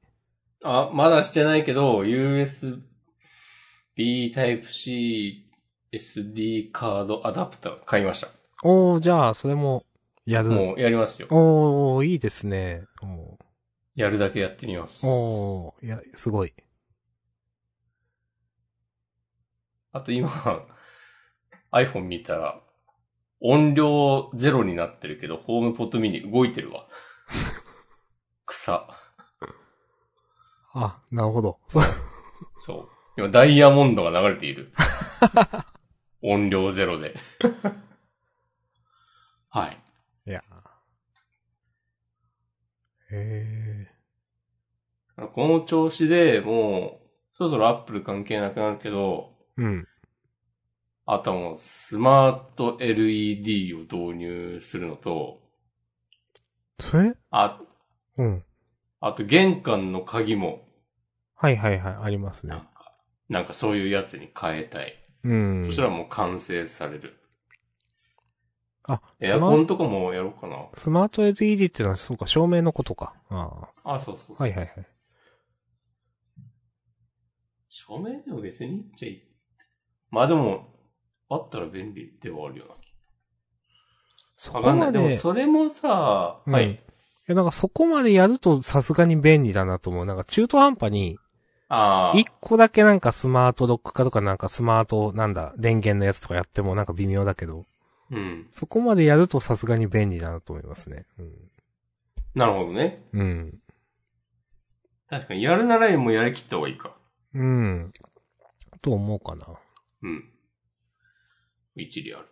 [0.64, 2.82] あ、まだしてないけど、USB
[3.98, 5.52] Type-C
[5.94, 8.30] SD カードアダプター買いました。
[8.64, 9.86] おー、じゃあ、それも、
[10.26, 10.50] やる。
[10.50, 11.28] もうやりますよ。
[11.32, 12.84] おー、いいですね。
[13.02, 13.38] お
[13.96, 15.10] やるだけやってみますー、。
[15.10, 16.54] おーいや、すごい。
[19.92, 20.30] あと今、
[21.74, 22.62] iPhone 見たら、
[23.42, 26.88] 音量ゼロになってるけど、ホームポットミニ動いてるわ。
[28.46, 28.88] 草。
[30.74, 31.60] あ、なるほど。
[31.68, 31.84] そ う
[32.60, 32.90] そう。
[33.18, 34.72] 今、ダイヤモンドが流れている。
[36.24, 37.16] 音量ゼロで。
[39.50, 39.84] はい。
[40.28, 40.44] いや。
[43.12, 43.88] へ
[45.34, 47.08] この調子でもう、
[47.38, 49.64] そろそろアップル関係なくなるけど、ー。
[49.64, 49.88] うん。
[51.06, 55.42] あとはもうスマート LED を導入するのと、
[56.80, 57.14] それ？
[57.32, 57.60] あ、
[58.18, 58.46] うん。
[59.04, 60.62] あと玄関の鍵も、
[61.36, 62.52] はいはいはい、ありますね。
[62.52, 62.68] なんか、
[63.30, 64.94] なんかそういうやつに変えたい。
[65.24, 65.66] うん。
[65.66, 67.18] そしたらもう完成される。
[68.84, 70.68] あ、エアスマコンとかもやろうかな。
[70.76, 73.16] スマート LED っていうのは、そうか、照明のことか。
[73.30, 74.50] ああ、そうそうそうあ。
[74.50, 74.88] はいはいはい。
[77.70, 79.24] 照明でも別にいいっちゃいい。
[80.12, 80.76] まあでも、
[81.28, 82.76] あったら便利ではあるよな。
[84.38, 84.92] そわかんない。
[84.92, 86.84] こまで、でもそれもさ、うんはい。
[87.32, 90.06] いや、なんかそこまでやるとさすがに便利だなと思う。
[90.06, 91.18] なんか中途半端に、
[91.70, 92.18] ああ。
[92.18, 97.66] 一個だけなんかスマートロック化とかなんかスマート、なんだ、電源のやつとかやってもなんか微妙だけど、
[98.12, 98.48] うん。
[98.52, 101.06] そこまでやるとさすがに便利だなと思いますね。
[102.36, 103.06] なるほどね。
[103.14, 103.22] うん。
[103.22, 103.60] うん。
[105.10, 106.96] 確かに、やるならもうやりきった方がいいか。
[107.34, 107.94] うん。
[108.82, 109.48] と思うかな。
[110.04, 110.30] うん。
[111.76, 112.31] 一理ある。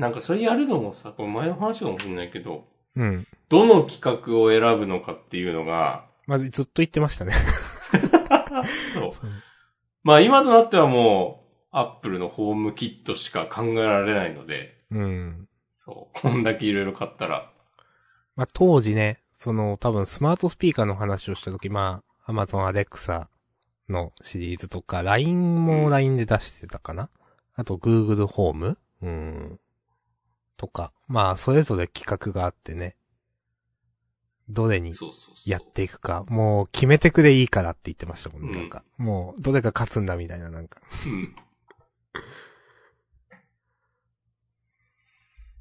[0.00, 2.64] なんかそれやるのもさ、これ前の話かもしれないけど、
[2.96, 3.26] うん。
[3.50, 7.32] どの企画を選ぶのかっていうのが、まあ、ずっと言ってましたね。
[8.94, 9.30] そうそう
[10.02, 15.48] まあ今となってはもう、アップルのホームキットしか考えられないので、うん。
[15.84, 17.52] そう、こんだけいろいろ買ったら、
[18.36, 23.26] まあ、当時ね、その、多分スマートスピーカーの話をしたとき、まあ、Amazon Alexa
[23.90, 27.10] のシリーズとか、LINE も LINE で出してたかな、
[27.54, 29.60] あと Google ホームうん。
[30.60, 32.94] とか、まあ、それぞれ企画があってね。
[34.50, 35.50] どれにそうそうそう。
[35.50, 38.84] やっていくか、もう決めてくれいいからって言ってましたもんね、うんなんか。
[38.98, 40.82] もう、どれが勝つんだみたいな、なんか。
[41.06, 41.34] うん。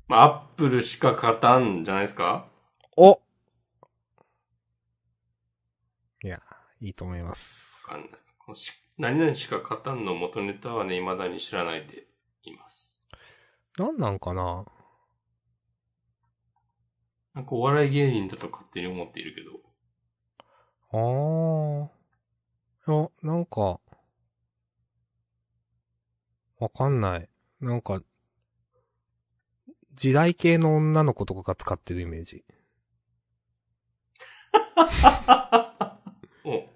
[0.10, 2.50] まあ、アップルしか勝たんじゃないですか？
[2.98, 3.22] お
[6.22, 6.44] いや、
[6.82, 7.86] いいと思います。
[7.88, 8.10] わかんない。
[8.38, 12.06] このし何々しか勝たんの元ネタはね、未だに知らないで
[12.44, 13.02] います。
[13.78, 14.66] なんなんかな？
[17.40, 19.62] なんかお笑い芸人だと勝手に思っているけど。
[20.92, 21.90] あ
[22.86, 22.92] あ。
[22.92, 23.80] いや、なんか、
[26.60, 27.30] わかんない。
[27.62, 28.02] なんか、
[29.96, 32.44] 時代系の女の子とかが使ってるイメージ。
[36.44, 36.68] お。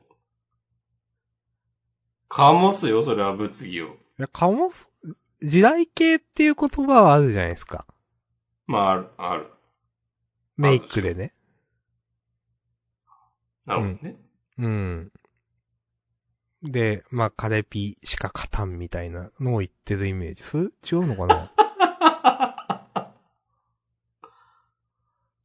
[2.29, 3.87] かもすよ、それは物議を。
[3.87, 4.89] いや、かもす、
[5.41, 7.85] 時代系っていう言葉はあるじゃないですか。
[8.65, 9.53] まあ、ある、ある。
[10.57, 11.33] メイクでね。
[13.65, 14.17] なるほどね。
[14.59, 15.11] うん。
[16.63, 20.43] で、まあ、カレピしか勝たんみたいなのを言ってるイメージ。
[20.43, 21.51] それ違うのかな？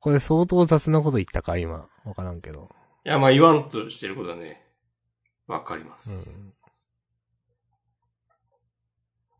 [0.01, 1.57] これ相当雑なこと言ったか？
[1.57, 1.89] 今。
[2.05, 2.71] わからんけど。
[3.05, 4.65] いや、まあ言わんとしてることはね、
[5.47, 6.39] わかりまうす。
[6.41, 6.55] ん。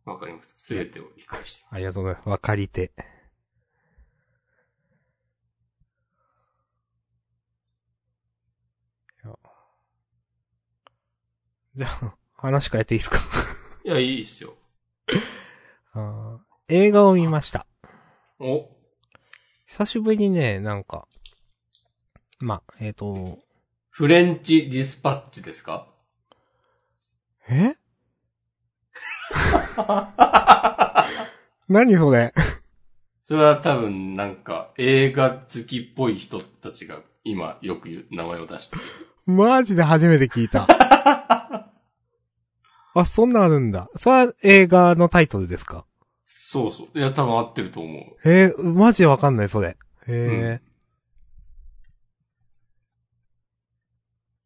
[0.05, 0.55] わ、かります。
[0.57, 1.75] すべてを理解しています。
[1.75, 2.29] ありがとうございます。
[2.29, 2.93] わかりて。
[11.77, 13.19] じゃあ、話変えていいですか？
[13.85, 14.55] いや、いいっすよ。
[15.95, 17.67] あー映画を見ました。
[18.39, 18.69] お、
[19.67, 21.09] 久しぶりにね、なんか、
[22.41, 23.39] ま、えっ、と、
[23.91, 25.89] フレンチディスパッチですか？
[27.49, 27.75] え？
[31.69, 32.33] 何それ？
[33.25, 38.87] それは多分なんか映画好きっぽい人たちが今よく言う名前を出している。
[39.33, 40.67] マジで初めて聞いた。
[42.95, 43.89] あ、そんなんあるんだ。
[43.97, 45.85] それは映画のタイトルですか？
[46.27, 46.99] そうそう。
[46.99, 48.29] いや、多分合ってると思う。
[48.29, 49.69] えー、マジでわかんない、それ。
[49.71, 49.77] へ
[50.09, 50.61] え、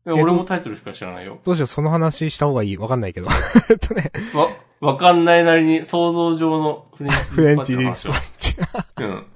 [0.04, 1.38] いや俺もタイトルしか知らないよ。
[1.44, 3.28] どうしよう、その話した方がいいわかんないけど。
[3.70, 4.48] えっとね、わ、
[4.80, 8.56] わかんないなりに想像上のフレンチフレンチデディスパパッチ。
[8.98, 9.26] うん。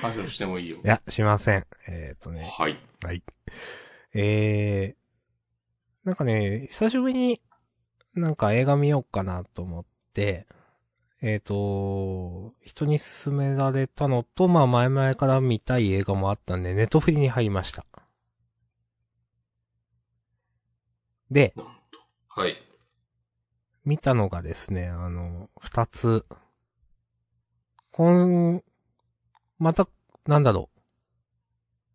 [0.00, 0.80] 話をしてもいいよい。
[0.88, 1.66] や、しません。
[1.86, 2.78] えっ、とね、はい。
[3.04, 3.22] はい。
[4.14, 7.42] えー、なんかね、久しぶりに
[8.16, 10.46] なんか映画見ようかなと思って、
[11.22, 17.84] えっ、と、人に勧められたのと、まあ前々から見たい映画もあったんで、ネットフリに入りました。
[21.30, 21.54] で、
[22.28, 22.56] はい。
[23.84, 26.24] 見たのがですね、あの、二つ。
[27.92, 28.62] こん、
[29.58, 29.88] また、
[30.26, 30.80] なんだろう。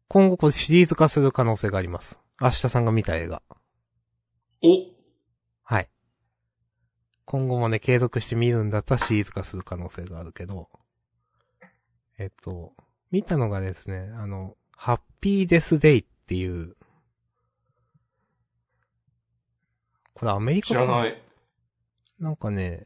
[0.07, 2.19] 今後これシリーズ化する可能性があります。
[2.39, 3.41] 明日さんが見た映画。
[4.63, 4.67] お
[5.63, 5.89] はい。
[7.31, 10.67] 今後もね、継続して見るんだったらシリーズ化する可能性があるけど、
[12.17, 12.73] えっと、
[13.09, 16.75] 見たのがですね、あの、ハッピーデスデイっていう、
[20.13, 21.21] これアメリカ知らない。
[22.19, 22.85] なんかね、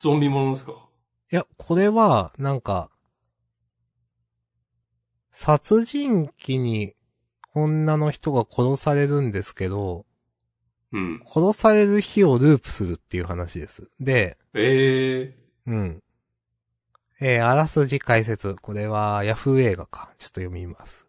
[0.00, 0.72] ゾンビものですか？
[1.30, 2.90] いや、これは、なんか、
[5.30, 6.94] 殺人鬼に
[7.52, 10.06] 女の人が殺されるんですけど、
[10.92, 11.22] うん。
[11.24, 13.88] 殺される日をループするっていう話です。
[14.00, 16.02] で、ええうん。
[17.20, 18.54] えーあらすじ解説。
[18.54, 20.10] これは、ヤフー映画か。
[20.18, 21.06] ちょっと読みます。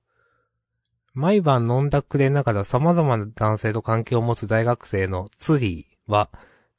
[1.14, 6.30] 毎晩飲んだくれながら様々な男性と関係を持つ大学生のツリーは、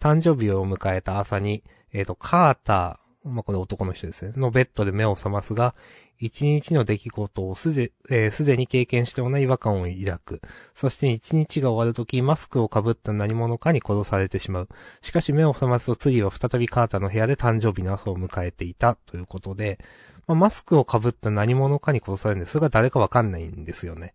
[0.00, 4.32] 誕生日を迎えた朝に、えっ、と、カーター、まあ、これ男の人ですね。
[4.36, 5.74] のベッドで目を覚ますが、
[6.20, 10.42] 一日の出来事をすで、えーすでに経験してもない違和感を抱く。
[10.74, 14.68] そして一日が終わるとき、マスクをかぶった何者かに殺されてしまう。
[15.00, 19.78] しかし目を覚ますとツリーは再びカーターの部屋で誕生日の朝を迎えていたということで、
[20.26, 22.60] まあ、マスクをかぶった何者かに殺されるんです。
[22.60, 24.14] が誰かわかんないんですよね。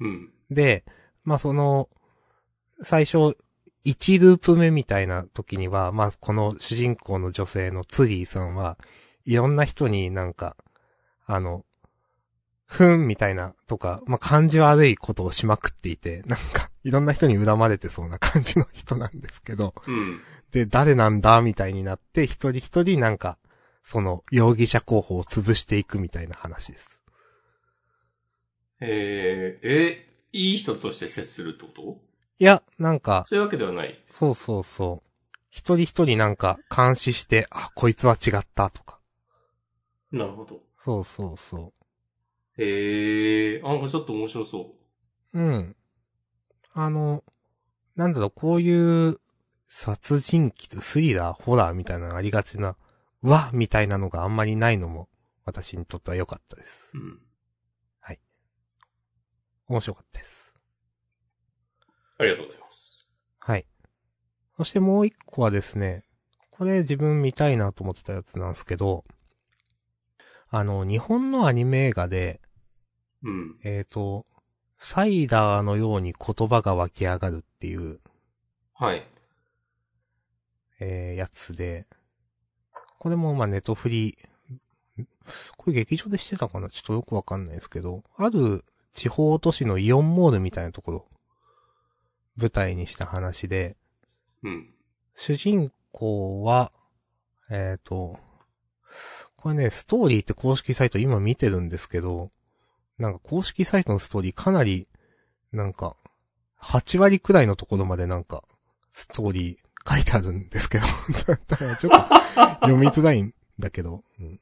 [0.00, 0.30] うん。
[0.50, 0.84] で、
[1.24, 1.88] まあその、
[2.82, 3.36] 最初、
[3.86, 8.76] 1ループ目みたいな時には、まあこの主人公の女性のツリーさんは、
[9.24, 10.56] いろんな人になんか、
[11.32, 11.64] あの、
[12.66, 20.20] ふんみたいなとか、まあ、感じ悪いことをしまくっていて、 なんか、いろんな人に恨まれてそうな感じの人なんですけど、うん。
[20.50, 23.38] で、誰なんだみたいになって、一人一人なんか、
[23.84, 27.00] その、容疑者候補を潰していくみたいな話です。
[28.80, 32.00] えー、え、いい人として接するってこと？
[32.38, 33.96] いや、なんか、そういうわけではない。
[34.10, 35.08] そうそうそう。
[35.48, 38.98] 一人一人なんか監視して、あ、こいつは違ったとか。
[40.10, 40.69] なるほど。
[40.82, 41.72] そうそうそ
[42.58, 44.74] へえなんかちょっと面白そ
[45.32, 45.38] う。
[45.38, 45.42] う。
[45.42, 45.76] うん。
[46.72, 47.22] あの、
[47.96, 49.20] なんだろう、こういう
[49.68, 52.76] 殺人鬼とスリラー、ホラーみたいなのがありがちな、
[53.22, 55.08] うわみたいなのがあんまりないのも、
[55.44, 56.90] 私にとっては良かったです。
[56.94, 57.20] うん。
[59.70, 60.52] 面白かったです。
[62.18, 63.08] ありがとうございます。
[63.38, 63.64] はい。
[64.56, 66.02] そしてもう一個はですね、
[66.50, 69.04] これ自分見たいなと思ってたやつなんですけど、
[70.50, 72.40] あの、日本のアニメ映画で、
[73.22, 73.58] うん。
[73.62, 74.24] えっ、と、
[74.78, 78.00] サイダーのように言葉が湧き上がるっていう、
[78.74, 79.06] はい。
[80.80, 81.86] えーやつで、
[82.98, 84.18] これもまあネトフリ、
[84.98, 85.06] ん
[85.56, 86.68] これ劇場でしてたかな？
[86.68, 91.06] ちょっとよくわかんないですけど、ある地方都市のイオンモールみたいなところ、
[92.36, 93.76] 舞台にした話で、
[94.42, 94.74] うん。
[95.14, 96.72] 主人公は、
[97.50, 98.18] えっ、と、
[99.42, 102.30] これね、ストーリーって公式サイト今見てるんですけど、
[102.98, 104.86] なんか公式サイトのストーリーかなり、
[105.52, 105.96] なんか、
[106.60, 108.44] 8割くらいのところまでなんか、
[108.92, 110.84] ストーリー書いてあるんですけど、
[111.14, 114.40] ちょっと読みづらいんだけど、うん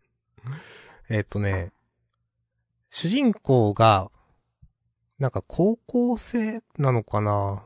[1.09, 1.73] えっ、とね、
[2.91, 4.11] 主人公が、
[5.19, 7.63] なんか高校生なのかな？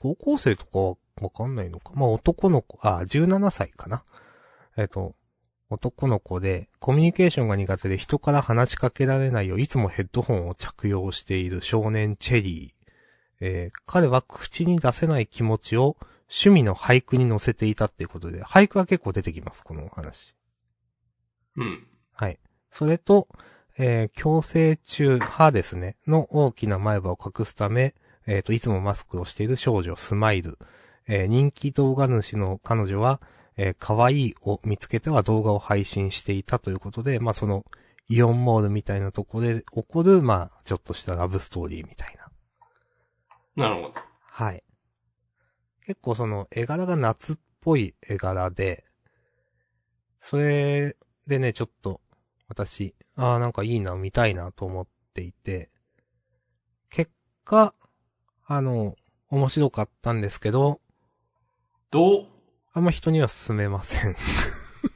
[0.00, 1.92] 高校生とかはわかんないのか？
[1.94, 4.04] まあ男の子、あ、17歳かな？
[4.76, 5.14] えっ、と、
[5.68, 12.76] 男の子で、コミュニケーションが苦手で人から話しかけられないよう、いつもヘッドホンを着用している少年チェリー。
[13.40, 15.96] えー彼は口に出せない気持ちを
[16.28, 20.34] 趣味の俳句に乗せていたっていうことで、俳句は結構出てきます、このお話。
[21.56, 21.86] うん。
[22.12, 22.38] はい。
[22.70, 23.28] それと、
[23.78, 27.94] えー強制中、歯ですね、の大きな前歯を隠すため、
[28.26, 30.58] えっ、と、いつもマスクをしている少女、スマイル。
[31.08, 33.20] えー人気動画主の彼女は、
[33.56, 37.64] えー可愛いを見つけては動画を配信していたということで、まあ、その、
[38.08, 42.16] イオンモールみたいなとこで起こる、まあ、ちょっとしたラブストーリーみたい
[43.56, 43.64] な。
[43.64, 43.94] なるほど。
[44.20, 44.62] はい。
[45.86, 48.84] 結構その絵柄が夏っぽい絵柄で、
[50.20, 50.96] それ
[51.26, 52.00] でね、ちょっと
[52.48, 55.70] 私、ああ、なんかいいな、見たいなと思っていて、
[56.90, 57.10] 結
[57.44, 57.74] 果、
[58.44, 58.96] あの、
[59.28, 60.80] 面白かったんですけど、
[61.90, 62.26] どう？
[62.76, 64.14] あんま人には勧めません。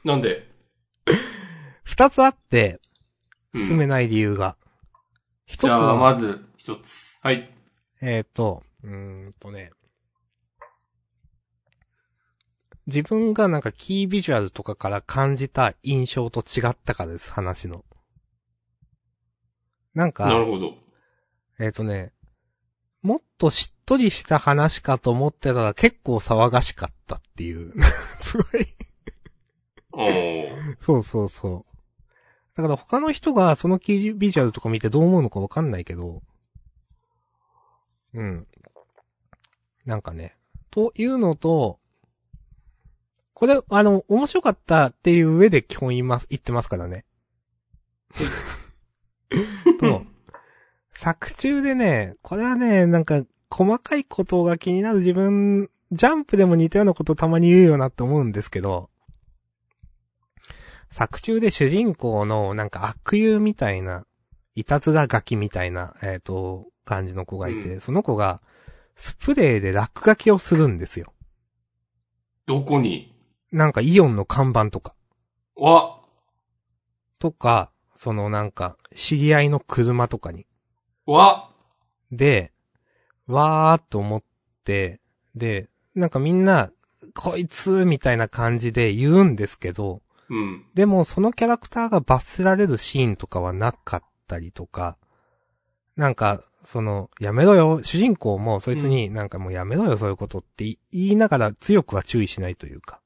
[0.05, 0.47] なんで？
[1.83, 2.79] 二つあって、
[3.55, 4.55] うん勧めない理由が。
[5.47, 7.17] 一つじゃあ、は、まず、一つ。
[7.23, 7.51] はい。
[7.99, 9.71] えっ、と、うーんとね。
[12.85, 17.83] 自分がなんかキービジュアルとかから感じた印象と違ったからです、話の。
[19.95, 20.75] なんなかる、ほど。
[21.57, 22.13] えっ、とね、
[23.01, 27.73] もっとしっとりした話かと思ってたら結構騒がしかったっていう。
[28.21, 28.67] すごい。
[30.79, 31.71] そうそうそう。
[32.55, 36.21] だから他の人がそのキービジュアルとか見てどう思うのかわかんないけど、
[38.13, 38.47] うん。
[39.85, 40.37] なんかね、
[40.69, 41.79] というのと、
[43.33, 47.05] これ、あの、面白かったっていう上で基本言います、言ってますからね。
[49.79, 50.03] と、
[50.93, 58.89] 作中でね、これはね、なんか、細かいことが気になる自分、ジャンプでも似たようなことたまに言うよなって思うんですけど、
[60.89, 64.05] 作中で主人公のなんか悪友みたいな、
[64.55, 68.41] いたずらガキみたいな、えっ、と、感じの子がいて、うんその子が、
[68.95, 71.13] スプレーで落書きをするんですよ。
[72.45, 73.15] どこに？
[73.51, 74.95] なんかイオンの看板とか。
[75.55, 75.99] わ、
[77.19, 80.45] とか、そのなんか、知り合いの車とかに。
[81.05, 81.49] わ、
[82.11, 82.51] で、
[83.27, 84.23] わーっと思っ
[84.63, 84.99] て、
[85.35, 86.71] で、なんかみんな、
[87.15, 90.65] こいつみたいな感じで言うんですけど、うん。
[90.73, 94.97] でもそのキャラクターが罰せられるシーンとかはなかったりとか、
[95.97, 103.01] なんか、その、やめろよ、主人公もそいつになんかもうやめろよそういうことって言いながら強くは注意しないというか。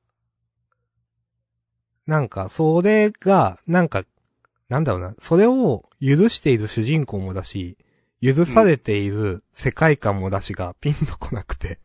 [2.05, 4.03] なんか、それが、なんか、
[4.69, 7.77] なんだろうな、それを許している主人公もだし、
[8.21, 11.79] 許されている世界観もだしがピンとこなくて、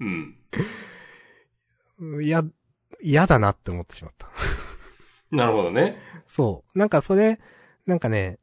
[0.00, 0.37] うん。
[2.22, 2.44] いや、
[3.02, 4.28] 嫌だなって思ってしまった。
[5.30, 5.98] なるほどね。
[6.26, 6.78] そう。
[6.78, 7.38] なんかそれ、
[7.86, 8.38] なんかね、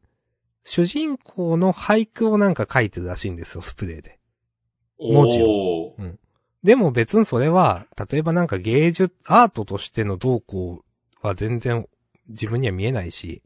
[0.63, 4.19] 主人公の俳句をなんか書いてるらしいんですよ、スプレーで。
[4.99, 5.95] 文字を。
[6.63, 10.83] でも別にそれは、例えばなんか芸術、アートとしての動向
[11.21, 11.87] は全然
[12.27, 13.43] 自分には見えないし、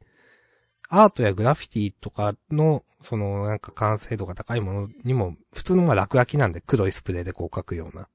[0.89, 8.07] アートやグラフィティとかの、そのなんか完成度が高いものにも、普通のまあ落書きなんで黒いスプレーでこう書くような。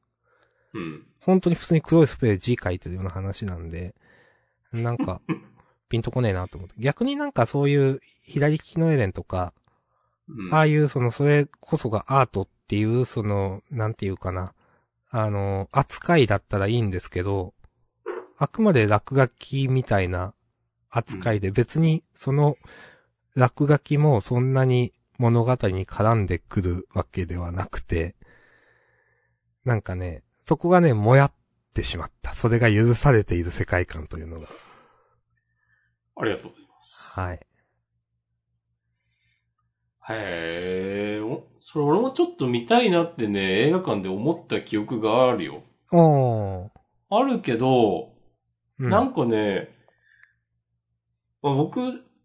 [0.74, 1.06] うん。
[1.20, 3.94] 本当に普通に黒いスプレーで字書いてるような話なんで、
[4.72, 5.20] なんか、
[5.88, 6.74] ピンとこねえなと思って。
[6.78, 9.54] 逆になんかそういう左利きのエレンとか、
[10.28, 14.54] うんああいうその、それこそがアートっていう、その、なんていうかな、
[15.10, 17.54] あの、扱いだったらいいんですけど、
[18.36, 20.34] あくまで落書きみたいな
[20.90, 22.56] 扱いで、別にその
[23.36, 28.16] 落書きもそんなに物語に絡んでくるわけではなくて、
[29.64, 31.32] なんかね、そこがね、もやっ
[31.72, 32.34] てしまった。
[32.34, 34.48] それが許されている世界観というのが。
[36.16, 37.20] ありがとうございます。
[37.20, 37.40] はい。
[40.06, 45.62] へえ、おそれ俺もちょっと見たいなってね、映画館で思った記憶があるよ。
[45.92, 46.70] おー。
[47.08, 48.12] あるけど、
[48.78, 49.68] うんなんかね、
[51.40, 51.80] まあ、僕、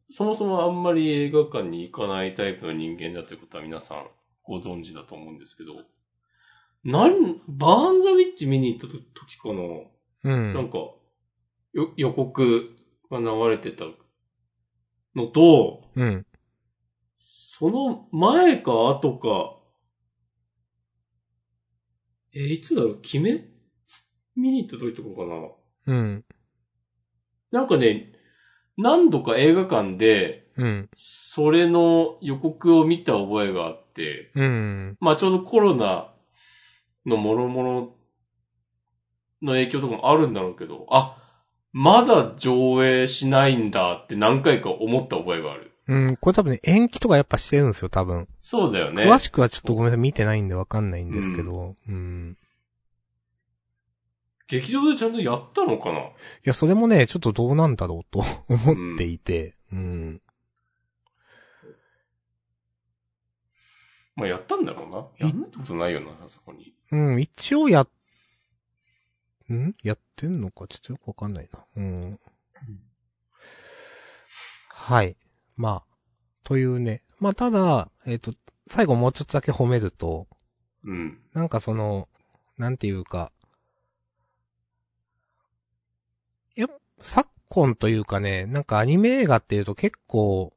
[0.09, 4.07] そもそもあんまり映画館に行かないタイプの人間だということは皆さん
[4.43, 5.73] ご存知だと思うんですけど、
[6.83, 8.87] 何、バーンザウィッチ見に行った
[9.19, 10.53] 時かな、うん。
[10.53, 10.77] なんか、
[11.73, 12.75] よ、予告
[13.11, 13.85] が流れてた
[15.15, 16.25] のと、うん。
[17.17, 19.57] その前か後か、
[22.33, 23.45] えーいつだろう、決め、
[24.35, 25.95] 見に行った時とかかな？
[25.95, 26.25] うん。
[27.51, 28.13] なんかね、
[28.77, 30.89] 何度か映画館で、うん。
[30.93, 34.97] それの予告を見た覚えがあって、うん。
[34.99, 36.13] まあちょうどコロナ
[37.09, 37.89] の諸々
[39.41, 41.17] の影響とかもあるんだろうけど、あ、
[41.71, 45.71] まだ上映しないんだって何回か思った覚えがある。
[45.87, 46.17] うん。
[46.17, 48.27] これ多分ね、延期とかやっぱしてるんですよ、多分。
[48.39, 49.03] そうだよね。
[49.03, 51.75] 詳しくはちょっとごめんなさい、見てないんでわかんないんですけど。
[51.87, 52.37] うん。
[54.47, 55.99] 劇場でちゃんとやったのかな？
[55.99, 56.11] い
[56.43, 59.55] や、それもね、ちょっとどうなんだろうと 思っていて。
[59.71, 60.21] うん。
[64.15, 65.27] まあやったんだろうな。
[65.27, 66.73] やんないことないよな、あそこに。
[66.91, 67.87] うん、一応や、
[69.51, 69.75] ん？
[69.83, 70.67] やってんのか？
[70.67, 71.65] ちょっとよくわかんないな。
[71.75, 72.19] うん。
[74.69, 75.17] はい。
[75.55, 75.83] まあ、
[76.43, 77.03] というね。
[77.19, 78.31] まあ、ただ、えっ、と、
[78.67, 80.27] 最後もうちょっとだけ褒めると、
[80.83, 81.19] うん。
[81.33, 82.07] なんかその、
[82.57, 83.31] なんていうか、
[86.55, 86.69] やっ
[87.01, 90.53] 昨今というかね、なんかアニメ映画っていうと結構、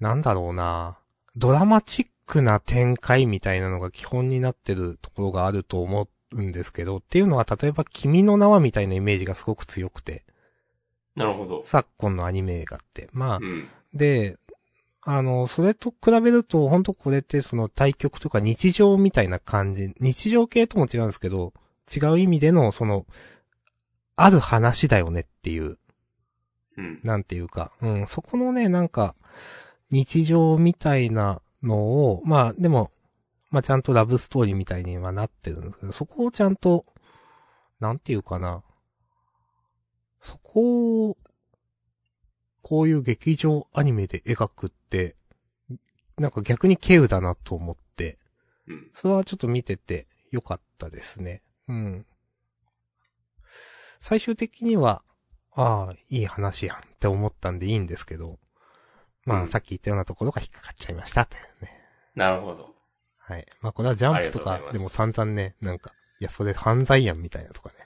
[0.00, 0.98] なんだろうな、
[1.36, 10.24] ドラマチックな展開みたいなのが基本になってるところがあると思うんですけど、っていうのは例えば君の名はみたいなイメージがすごく強くて、
[11.14, 11.60] なるほど。
[11.62, 13.10] 昨今のアニメ映画って。
[13.12, 13.68] まあ、うん。
[13.92, 14.38] で、
[15.02, 21.52] あの、それと比べると、本当これってその対局とか日常みたいな感じ、日常系とも違うんですけど、
[21.94, 23.04] 違う意味での、その、
[24.16, 25.76] ある話だよねっていう、
[26.78, 27.00] うん。
[27.02, 29.14] なんていうか、うん、そこのね、なんか、
[29.90, 32.90] 日常みたいなのを、まあ、でも、
[33.50, 36.86] まあちゃんとラブストーリーみたいにはなってるんですけど、そこをちゃんと、
[37.80, 38.62] なんていうかな、
[40.20, 41.16] そこを、
[42.62, 45.16] こういう劇場アニメで描くって、
[46.16, 48.18] なんか逆に稀有だなと思って、
[48.68, 48.90] うん。
[48.92, 51.42] それはちょっと見ててよかったですね。
[51.68, 52.06] うん。
[54.00, 55.02] 最終的には、
[55.54, 58.38] ああ、いい話やんって思ったんでいいんですけど、
[59.24, 61.51] まあ、うんさっき言ったようなところが引っかかっちゃいましたというね。
[62.14, 62.74] なるほど。
[63.18, 63.46] はい。
[63.60, 67.76] まあ、これはジャンプとかでも散々ね、なんか、いや、それ犯罪やんみたいなとかね。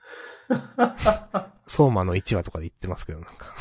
[1.67, 3.55] 相馬の1話とかで言ってますけど、なんか。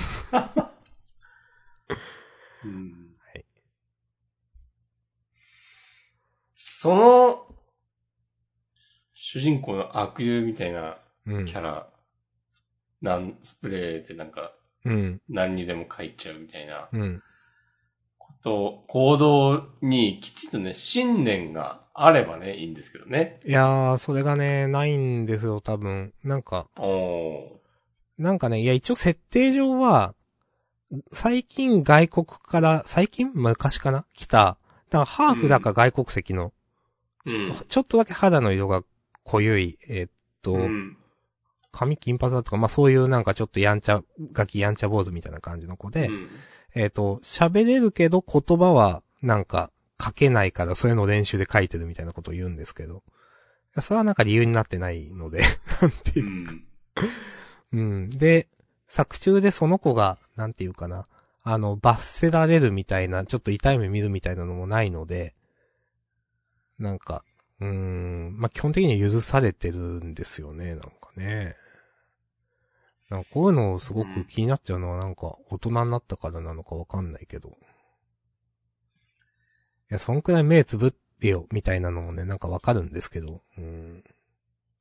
[2.63, 3.15] うん。
[3.19, 3.45] はい。
[6.55, 7.55] その、
[9.13, 11.53] 主人公の悪友みたいなうんキ。
[11.53, 11.89] ャラ、
[13.01, 14.53] なん、スプレーでなんか、
[14.83, 15.21] うん。
[15.29, 17.23] 何にでも書いちゃうみたいなうん。
[18.45, 23.41] こと、行動にきちんとね、信念があればね、いいんですけどね。
[23.45, 26.13] いやー、それがね、ないんですよ、多分。
[26.23, 26.67] なんか。
[28.17, 30.13] なんかね、いや、一応設定上は、
[31.11, 33.31] 最近外国から、最近？
[33.33, 34.05] 昔かな？
[34.13, 34.57] 来た、
[34.89, 36.53] だからハーフだか外国籍の、
[37.27, 38.83] ちょっと、ちょっとだけ肌の色が
[39.23, 40.11] 濃ゆい、えーっ
[40.43, 40.97] と、うん。
[41.71, 46.29] 髪金髪だとか、まあそういうなんかちょっとやんちゃ、ガキやんちゃ坊主みたいな感じの子で、うん
[46.75, 49.71] えっ、と、喋れるけど言葉はなんか
[50.01, 53.01] 書けないからそれの練習で書いてるみたいなことを言うんですけど、
[53.81, 55.41] それはなんか理由になってないので、
[55.81, 56.29] なんていうう。
[56.29, 56.65] ん。
[57.73, 58.09] うん。
[58.09, 58.47] で、
[58.87, 61.07] 作中でその子が、なんていうかな、
[61.43, 65.35] あの、罰せられるみたいな、ちょっと痛い目見るみたいなのもないので、
[66.79, 67.23] なんか、
[67.59, 71.55] うーん、まあ、基本的には許されてるんですよね、なんかね。
[73.09, 77.49] なんかこういうのすごく気になっちゃうのはなんか大人になったからなのかわかんないけど。
[77.49, 77.53] い
[79.89, 84.03] や、そんくらい目つぶってよ、みたいなのもね、なんかわかるんですけど、うん。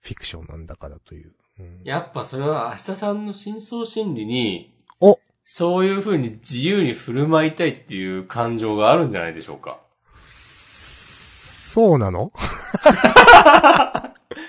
[0.00, 1.34] フィクションなんだからという。
[1.58, 9.80] うん、やっぱそれは明日さんの深層心理に、おそういう風に自由に振る舞いたいっていう感情があるんじゃないでしょうか。
[10.16, 12.32] そうなの？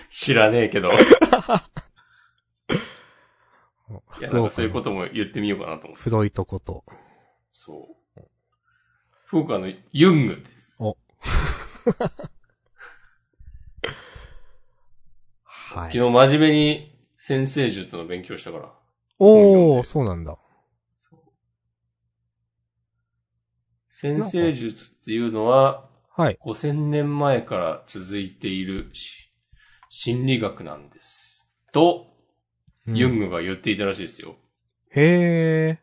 [0.09, 0.89] 知らねえけど。
[4.19, 6.03] いや、なんかそういうことも言ってみようかなと思って。
[6.03, 6.83] フロイトこと。
[7.51, 8.21] そう。
[9.25, 10.81] 福岡のユングです。
[15.43, 15.93] はい。
[15.93, 18.71] 昨日真面目に先生術の勉強したから。
[19.19, 20.37] おー、そうなんだ。
[23.89, 26.37] 先生術っていうのは、はい。
[26.41, 29.33] 5000年前から続いているし
[29.89, 31.49] 心理学なんです。
[31.73, 32.14] と、うん
[32.87, 34.35] ユングが言っていたらしいですよ。
[34.91, 35.79] へ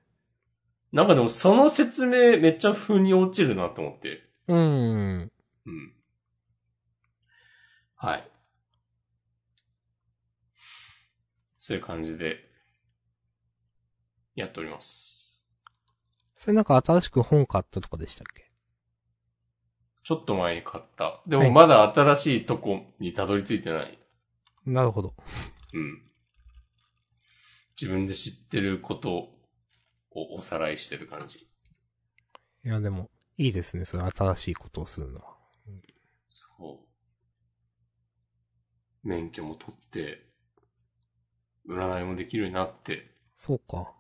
[0.93, 4.23] なんかでもその説明めっちゃ風に落ちるなと思って。
[4.49, 4.53] ー。
[4.53, 5.33] うん。
[5.67, 5.93] うん。
[7.97, 8.29] はい。
[11.59, 12.51] そういう感じで、
[14.35, 15.41] やっております。
[16.35, 18.51] それなんか新しく本買ったとかでしたっけ？
[20.03, 21.21] ちょっと前に買った。
[21.27, 23.99] ではいもまだ新しいとこにたどり着いてない。
[24.67, 25.15] なるほど。
[25.73, 26.03] うん。
[27.81, 29.11] 自分で知ってること
[30.11, 31.39] をおさらいしてる感じ。
[32.65, 33.85] いや、でも、いいですね。
[33.85, 35.37] それ新しいことをするのは。
[36.29, 36.85] そ
[39.05, 39.09] う。
[39.09, 40.27] 免許も取って、
[41.69, 43.93] 占いもできるようになって、そうか。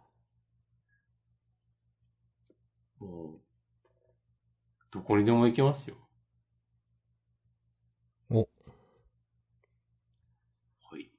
[2.98, 3.40] もう、
[4.92, 5.96] どこにでも行けますよ。
[8.30, 8.48] お。
[10.90, 11.10] はい。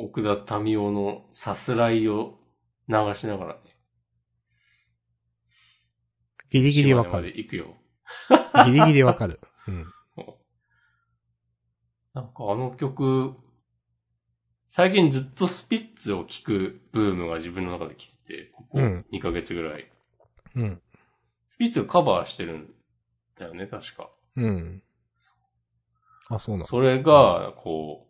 [0.00, 2.38] 奥田民生のさすらいを
[2.88, 3.60] 流しながらね。
[6.50, 7.32] ギリギリわかる。
[7.32, 7.74] で行くよ。
[8.64, 9.40] ギリギリわかる。
[9.66, 9.92] うん。
[12.14, 13.34] なんかあの曲、
[14.68, 19.90] 最近ずっとスピッツを聴くブームが自分の中で来てて、ここうん2ヶ月ぐらい。
[20.54, 20.80] うん。
[21.48, 22.72] スピッツをカバーしてるん
[23.36, 24.10] だよね、確か。
[24.36, 24.82] うん。
[26.28, 26.66] あ、そうなの。
[26.66, 28.07] それが、こう、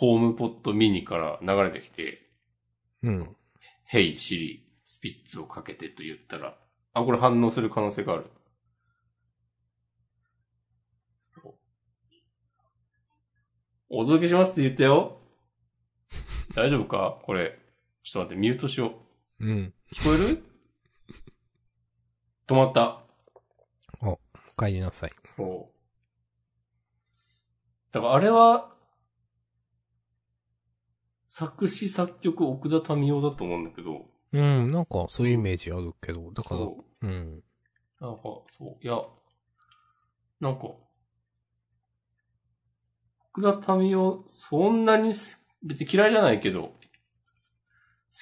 [0.00, 2.26] ホームポットミニから流れてきて、
[3.02, 3.36] うん。
[3.92, 6.56] Hey Siri、スピッツをかけてと言ったら、
[6.94, 8.24] あ、これ反応する可能性がある。
[13.90, 15.20] お届けしますって言ったよ。
[16.56, 17.18] 大丈夫か？
[17.22, 17.58] これ。
[18.02, 18.94] ちょっと待って、ミュートしよ
[19.40, 19.44] う。
[19.46, 19.74] うん。
[19.92, 20.42] 聞こえる？
[22.46, 23.04] 止まった。
[24.00, 24.18] お
[24.56, 25.10] 帰りなさい。
[25.36, 25.74] そう。
[27.92, 28.74] だからあれは、
[31.30, 37.42] 作詞作曲奥田民生だと思うんだけど、うん、なんかそういうイメージあるけど、だから、そううん。
[38.00, 39.00] なんか、そう、いや、
[40.40, 40.72] なんか、
[43.32, 46.72] 奥田民生、そんなにす別に嫌いじゃないけど、好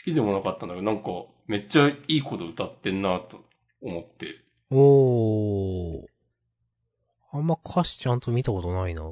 [0.05, 1.11] きでもなかったんだけど、なんか、
[1.47, 3.43] めっちゃいいこと歌ってんなと
[3.81, 4.45] 思って。
[4.71, 6.07] おー。
[7.33, 9.03] あんま歌詞ちゃんと見たことないな。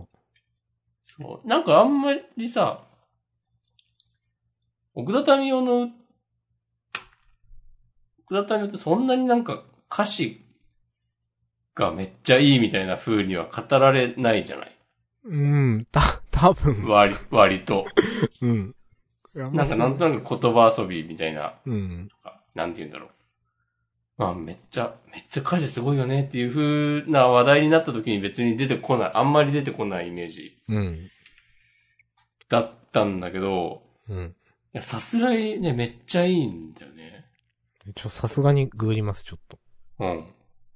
[1.02, 1.48] そう。
[1.48, 2.85] なんかあんまりさ、
[4.98, 5.90] 奥田民生の、
[8.24, 10.42] 奥田民生ってそんなになんか歌詞
[11.74, 14.72] がめっちゃいいみたいな風には語られないじゃない？
[15.26, 17.84] うん、た、多分、割、割と。
[18.40, 18.74] うん。
[19.34, 22.08] なんかなんとなく言葉遊びみたいな、うん。
[22.54, 23.10] なんて言うんだろう。
[24.16, 26.48] まあめっちゃ、めっちゃ歌詞すごいよねっていう
[27.04, 31.10] 風な話題になった時に別に出てこない、あんまり出てこないイメージうん。
[32.48, 34.34] だったんだけど、うん。
[34.76, 37.24] いや、さすらいね、めっちゃいいんだよね。
[37.94, 39.58] ちょ、さすがにググります、ちょっと。
[40.00, 40.26] うん。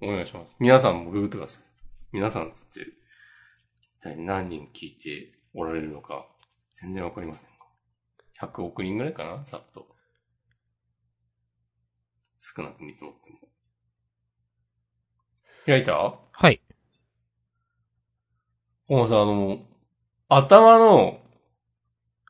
[0.00, 0.56] お願いします。
[0.58, 1.62] 皆さんもググってください。
[2.10, 6.26] 皆さんつって、一体何人聞いておられるのか、
[6.72, 7.50] 全然わかりません
[8.38, 8.48] が。
[8.48, 9.86] 100億人ぐらいかなざっと。
[12.38, 13.38] 少なく見積もっても。
[15.66, 16.18] 開いた？
[16.32, 16.62] はい。
[18.88, 19.58] もうさ、あの、
[20.30, 21.20] 頭の、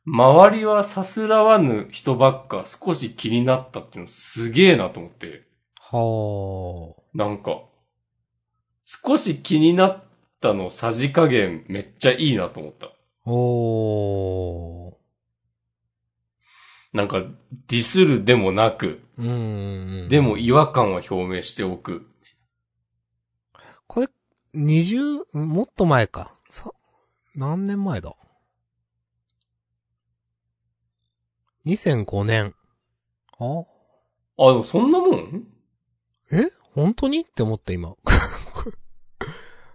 [0.05, 5.43] 周りはさすらわぬ人ばっか少し気になったっていうのすげえなと思って。
[5.79, 7.61] はなんか、
[8.83, 10.03] 少し気になっ
[10.39, 12.87] たのさじ加減めっちゃいいなと思った。
[12.87, 12.89] ー。
[13.25, 15.01] おー。
[16.93, 17.23] なんか、
[17.67, 20.09] ディスるでもなく、うんうんうん。
[20.09, 22.07] でも違和感は表明しておく。
[23.87, 24.09] これ、
[24.55, 26.33] 20、もっと前か。
[26.49, 26.71] さ、
[27.35, 28.15] 何年前だ？
[31.65, 32.55] ?2005 年。
[33.39, 33.65] あ
[34.37, 35.47] あ、でもそんなもん？
[36.31, 36.51] え？
[36.73, 37.21] 本当に？
[37.21, 37.95] って思った今。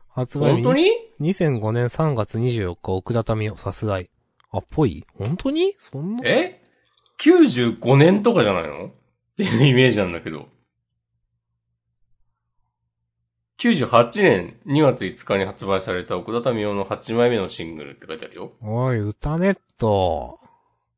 [0.08, 4.10] 発売日本当に？2005年3月24日、奥田民生殺害。
[4.50, 5.04] あ、ぽい？
[5.14, 5.74] 本当に？
[5.78, 6.22] そんな？
[6.24, 6.62] え
[7.20, 8.86] ?95 年とかじゃないの？
[8.86, 8.90] っ
[9.36, 10.48] ていうイメージなんだけど。
[13.58, 18.52] 98年2月5日に発売された奥田民生の8枚目のシングルって書いてあるよ。
[18.60, 20.38] おい、歌ネット。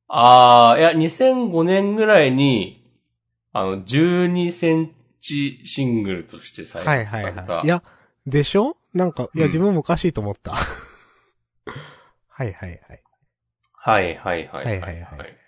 [0.09, 2.83] あー、いや、2005年ぐらいに、
[3.53, 7.53] あの、12センチシングルとして再はいはい発された。
[7.57, 7.67] はい。
[7.67, 7.83] いや、
[8.27, 8.77] でしょ？
[8.95, 10.53] なんか、いや、うん自分もおかしいと思った。
[12.29, 13.03] はいはいはい。
[13.81, 15.39] はいはいはいはい、はいはいはい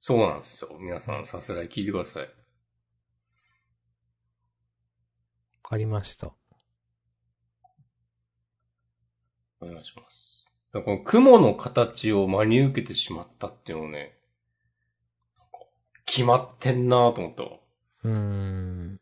[0.00, 0.76] そうなんですよ。
[0.78, 2.22] 皆さんさすらい聞いてください。
[2.24, 2.28] わ
[5.62, 6.34] かりました。
[9.60, 10.33] お願いします。
[10.82, 14.16] この雲の形を真に受けてしまったっていうのをね、
[16.06, 17.50] 決まってんなと思ったわ。
[18.04, 19.00] うーん。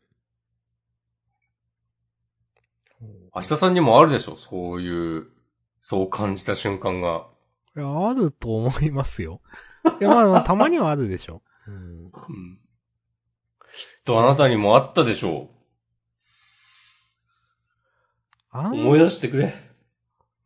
[3.35, 4.37] 明日さんにもあるでしょ？
[4.37, 5.27] そういう、
[5.81, 7.27] そう感じた瞬間が。
[7.75, 9.41] いや、あると思いますよ。
[9.99, 11.41] いや、まあまあ、たまにはあるでしょ。
[11.67, 11.75] うん。
[12.05, 12.11] うん。
[12.11, 15.49] きっとあなたにもあったでしょ
[18.51, 19.53] あん思い出してくれ。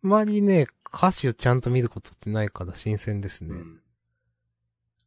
[0.02, 0.68] まりね、
[0.98, 3.54] 歌詞をちゃんと見ることってないから新鮮ですね。
[3.54, 3.80] うん。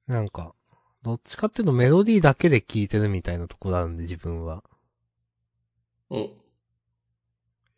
[0.06, 0.54] なんか、
[1.02, 4.62] どっちかっていうとメロディーだけで聴いてるみたいなところあるんで、自分は。
[6.10, 6.30] お、い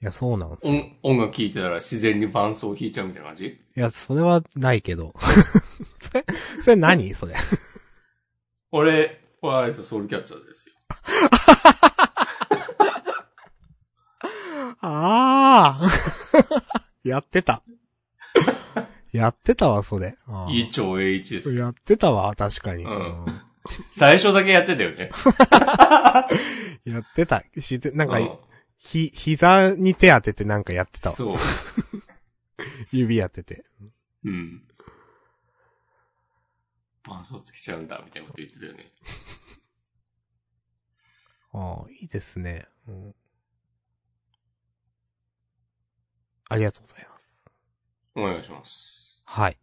[0.01, 0.75] や、そうなんですよ。
[0.75, 3.59] い音、音楽聴いてたら自然に伴奏を弾いちゃうみたいな感じ？
[3.75, 5.15] や、それはないけど。
[6.01, 6.27] それ、
[6.63, 7.15] それ何？
[7.15, 7.35] それ。
[8.73, 10.75] 俺、はあれですよ、ソウルキャッチャーズですよ。
[14.85, 15.81] ああ
[17.05, 17.63] やってた。
[19.13, 20.17] やってたわ、それ。
[20.51, 21.65] 伊調栄一ですよ。
[21.65, 22.85] やってたわ、確かに。
[22.85, 23.43] うんうん
[23.93, 25.13] 最初だけやってたよね。
[26.85, 27.45] やってた。
[27.61, 28.39] 知って、なんか、うん
[28.83, 31.15] ひ、膝に手当ててなんかやってたわ。
[31.15, 31.37] そう。
[32.91, 33.65] 指当てて。
[34.25, 34.67] うん。
[37.05, 38.93] 伴奏つけちゃうんだ、みたいなこと言ってたよね。
[41.55, 42.67] ああ、いいですね。
[42.89, 43.15] うん。
[46.49, 47.12] ありがとうございます。
[48.15, 49.23] お願いします。
[49.25, 49.59] はい。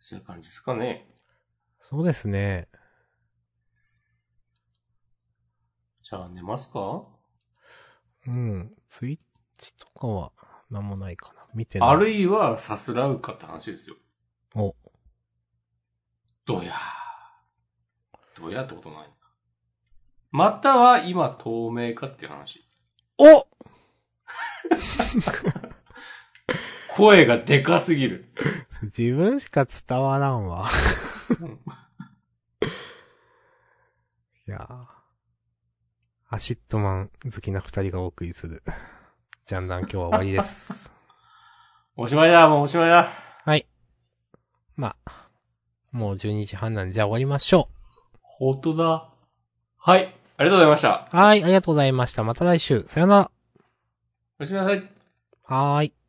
[0.00, 1.08] そういう感じですかね。
[1.80, 2.68] そうですね。
[6.02, 7.04] じゃあ寝ますか？
[8.26, 8.74] うん。
[8.88, 9.18] ツイッ
[9.56, 10.32] チとかは、
[10.70, 11.42] なんもないかな。
[11.54, 11.88] 見てない。
[11.90, 13.96] あるいはさすらうかって話ですよ。
[14.54, 14.74] お、
[16.44, 16.74] どや
[18.34, 19.32] どやってことないか。
[20.30, 22.68] または今透明かっていう話。
[23.18, 23.46] お
[26.94, 28.26] 声がでかすぎる。
[28.96, 30.68] 自分しか伝わらんわ。
[34.46, 35.02] いやー
[36.28, 38.62] アシットマン好きな二人がお送りする。
[39.46, 40.90] ジャンダン今日は終わりです。
[41.96, 43.10] おしまいだ、もうおしまいだ。
[43.44, 43.66] はい。
[44.76, 45.28] まあ、
[45.92, 47.68] もう12時半なんで、じゃあ終わりましょ
[48.20, 49.10] ほんとだ。
[49.76, 50.14] はい。
[50.36, 51.08] ありがとうございました。
[51.12, 51.16] う。
[51.16, 52.24] はい、ありがとうございました。
[52.24, 52.82] また来週。
[52.86, 53.30] さよなら。
[54.38, 54.82] おやすみなさい。
[55.44, 56.01] はーい。